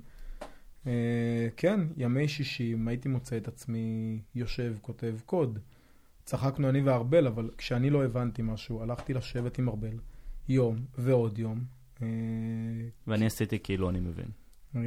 [0.87, 5.59] אה, כן, ימי שישי, הייתי מוצא את עצמי יושב, כותב קוד.
[6.26, 9.97] צחקנו אני וארבל, אבל כשאני לא הבנתי משהו, הלכתי לשבת עם ארבל
[10.49, 11.63] יום ועוד יום.
[12.01, 12.07] אה,
[13.07, 14.28] ואני עשיתי כאילו אני מבין.
[14.76, 14.82] אה,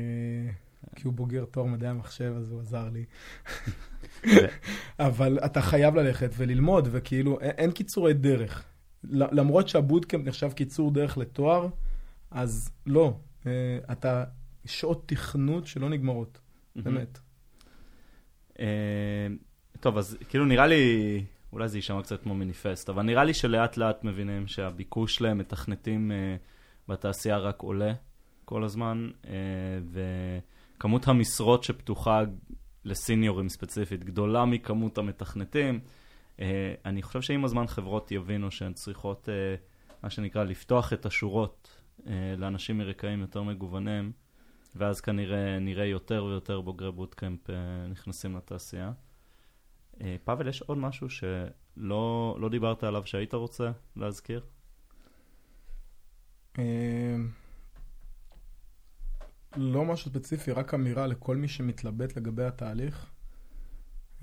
[0.94, 3.04] כי הוא בוגר תואר מדעי המחשב, אז הוא עזר לי.
[4.98, 8.64] אבל אתה חייב ללכת וללמוד, וכאילו, אין, קיצורי דרך.
[9.10, 11.68] למרות שהבוטקאמפ נחשב קיצור דרך לתואר,
[12.30, 13.18] אז לא.
[13.46, 14.24] אה, אתה,
[14.64, 16.38] שעות תכנות שלא נגמרות,
[16.76, 17.18] באמת.
[19.80, 23.76] טוב, אז כאילו נראה לי, אולי זה יישמע קצת כמו מניפסט, אבל נראה לי שלאט
[23.76, 26.36] לאט מבינים שהביקוש למתכנתים אה,
[26.88, 27.92] בתעשייה רק עולה
[28.44, 29.32] כל הזמן, אה,
[30.76, 32.22] וכמות המשרות שפתוחה
[32.84, 35.80] לסיניורים ספציפית גדולה מכמות המתכנתים.
[36.40, 39.54] אה, אני חושב שעם הזמן חברות יבינו שהן צריכות, אה,
[40.02, 44.12] מה שנקרא, לפתוח את השורות אה, לאנשים מרקעים יותר מגוונים.
[44.78, 47.56] ואז כנראה נראה יותר ויותר בוגרי בוטקאמפ אה,
[47.90, 48.92] נכנסים לתעשייה.
[50.00, 54.44] אה, פאבל, יש עוד משהו שלא לא דיברת עליו שהיית רוצה להזכיר?
[56.58, 57.16] אה,
[59.56, 63.10] לא משהו ספציפי, רק אמירה לכל מי שמתלבט לגבי התהליך.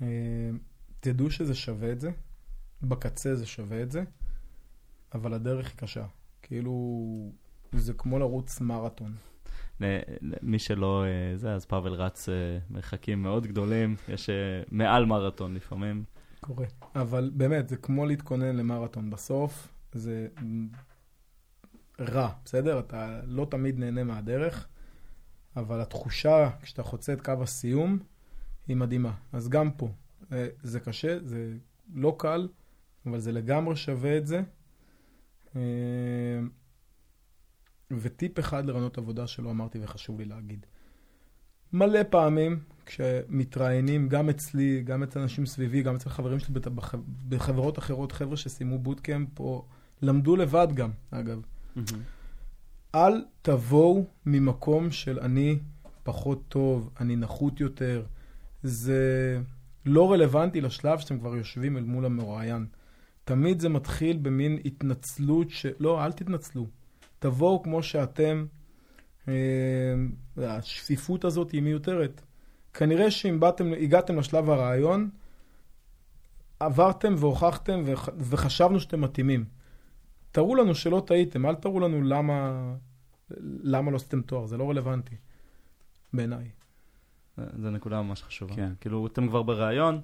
[0.02, 0.50] אה,
[1.00, 2.10] תדעו שזה שווה את זה,
[2.82, 4.04] בקצה זה שווה את זה,
[5.14, 6.06] אבל הדרך היא קשה.
[6.42, 7.32] כאילו,
[7.72, 9.14] זה כמו לרוץ מרתון.
[9.80, 9.98] ל-
[10.42, 12.34] מי שלא אה, זה, אז פאבל רץ אה,
[12.70, 16.04] מרחקים מאוד גדולים, יש אה, מעל מרתון לפעמים.
[16.40, 16.66] קורה.
[16.94, 19.10] אבל באמת, זה כמו להתכונן למרתון.
[19.10, 20.28] בסוף זה
[22.00, 22.78] רע, בסדר?
[22.78, 24.68] אתה לא תמיד נהנה מהדרך,
[25.56, 27.98] אבל התחושה כשאתה חוצה את קו הסיום
[28.66, 29.12] היא מדהימה.
[29.32, 29.88] אז גם פה,
[30.62, 31.52] זה קשה, זה
[31.94, 32.48] לא קל,
[33.06, 34.42] אבל זה לגמרי שווה את זה.
[37.90, 40.66] וטיפ אחד לרעיונות עבודה שלא אמרתי וחשוב לי להגיד.
[41.72, 46.94] מלא פעמים כשמתראיינים, גם אצלי, גם אצל אנשים סביבי, גם אצל חברים שלי בח-
[47.28, 49.64] בחברות אחרות, חבר'ה שסיימו בוטקאמפ או
[50.02, 51.40] למדו לבד גם, אגב.
[52.94, 55.58] אל תבואו ממקום של אני
[56.02, 58.04] פחות טוב, אני נחות יותר.
[58.62, 59.40] זה
[59.86, 62.66] לא רלוונטי לשלב שאתם כבר יושבים אל מול המרואיין.
[63.24, 65.66] תמיד זה מתחיל במין התנצלות ש...
[65.78, 66.66] לא, אל תתנצלו.
[67.18, 68.46] תבואו כמו שאתם.
[69.28, 69.34] אה,
[70.36, 72.22] השפיפות הזאת היא מיותרת.
[72.74, 75.10] כנראה שאם באתם, הגעתם לשלב הרעיון,
[76.60, 79.44] עברתם והוכחתם וח, וחשבנו שאתם מתאימים.
[80.30, 82.74] תראו לנו שלא טעיתם, אל תראו לנו למה,
[83.62, 85.16] למה לא עשיתם תואר, זה לא רלוונטי,
[86.12, 86.50] בעיניי.
[87.36, 88.54] זו נקודה ממש חשובה.
[88.54, 88.72] כן.
[88.80, 90.00] כאילו, אתם כבר בריאיון,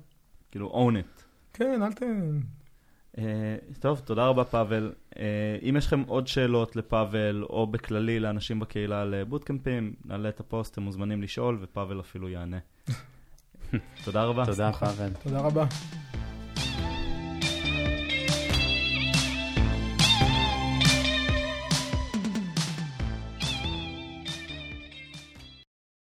[0.50, 1.22] כאילו, own it.
[1.52, 2.02] כן, אל ת...
[3.16, 3.20] Uh,
[3.80, 4.92] טוב, תודה רבה פאבל.
[5.14, 5.18] Uh,
[5.62, 10.40] אם יש לכם עוד שאלות לפאבל, או בכללי לאנשים בקהילה על אה, בוטקמפים, נעלה את
[10.40, 12.58] הפוסט, אתם מוזמנים לשאול, ופאבל אפילו יענה.
[14.04, 14.46] תודה רבה.
[14.46, 15.10] תודה, פאבל.
[15.22, 15.64] תודה רבה.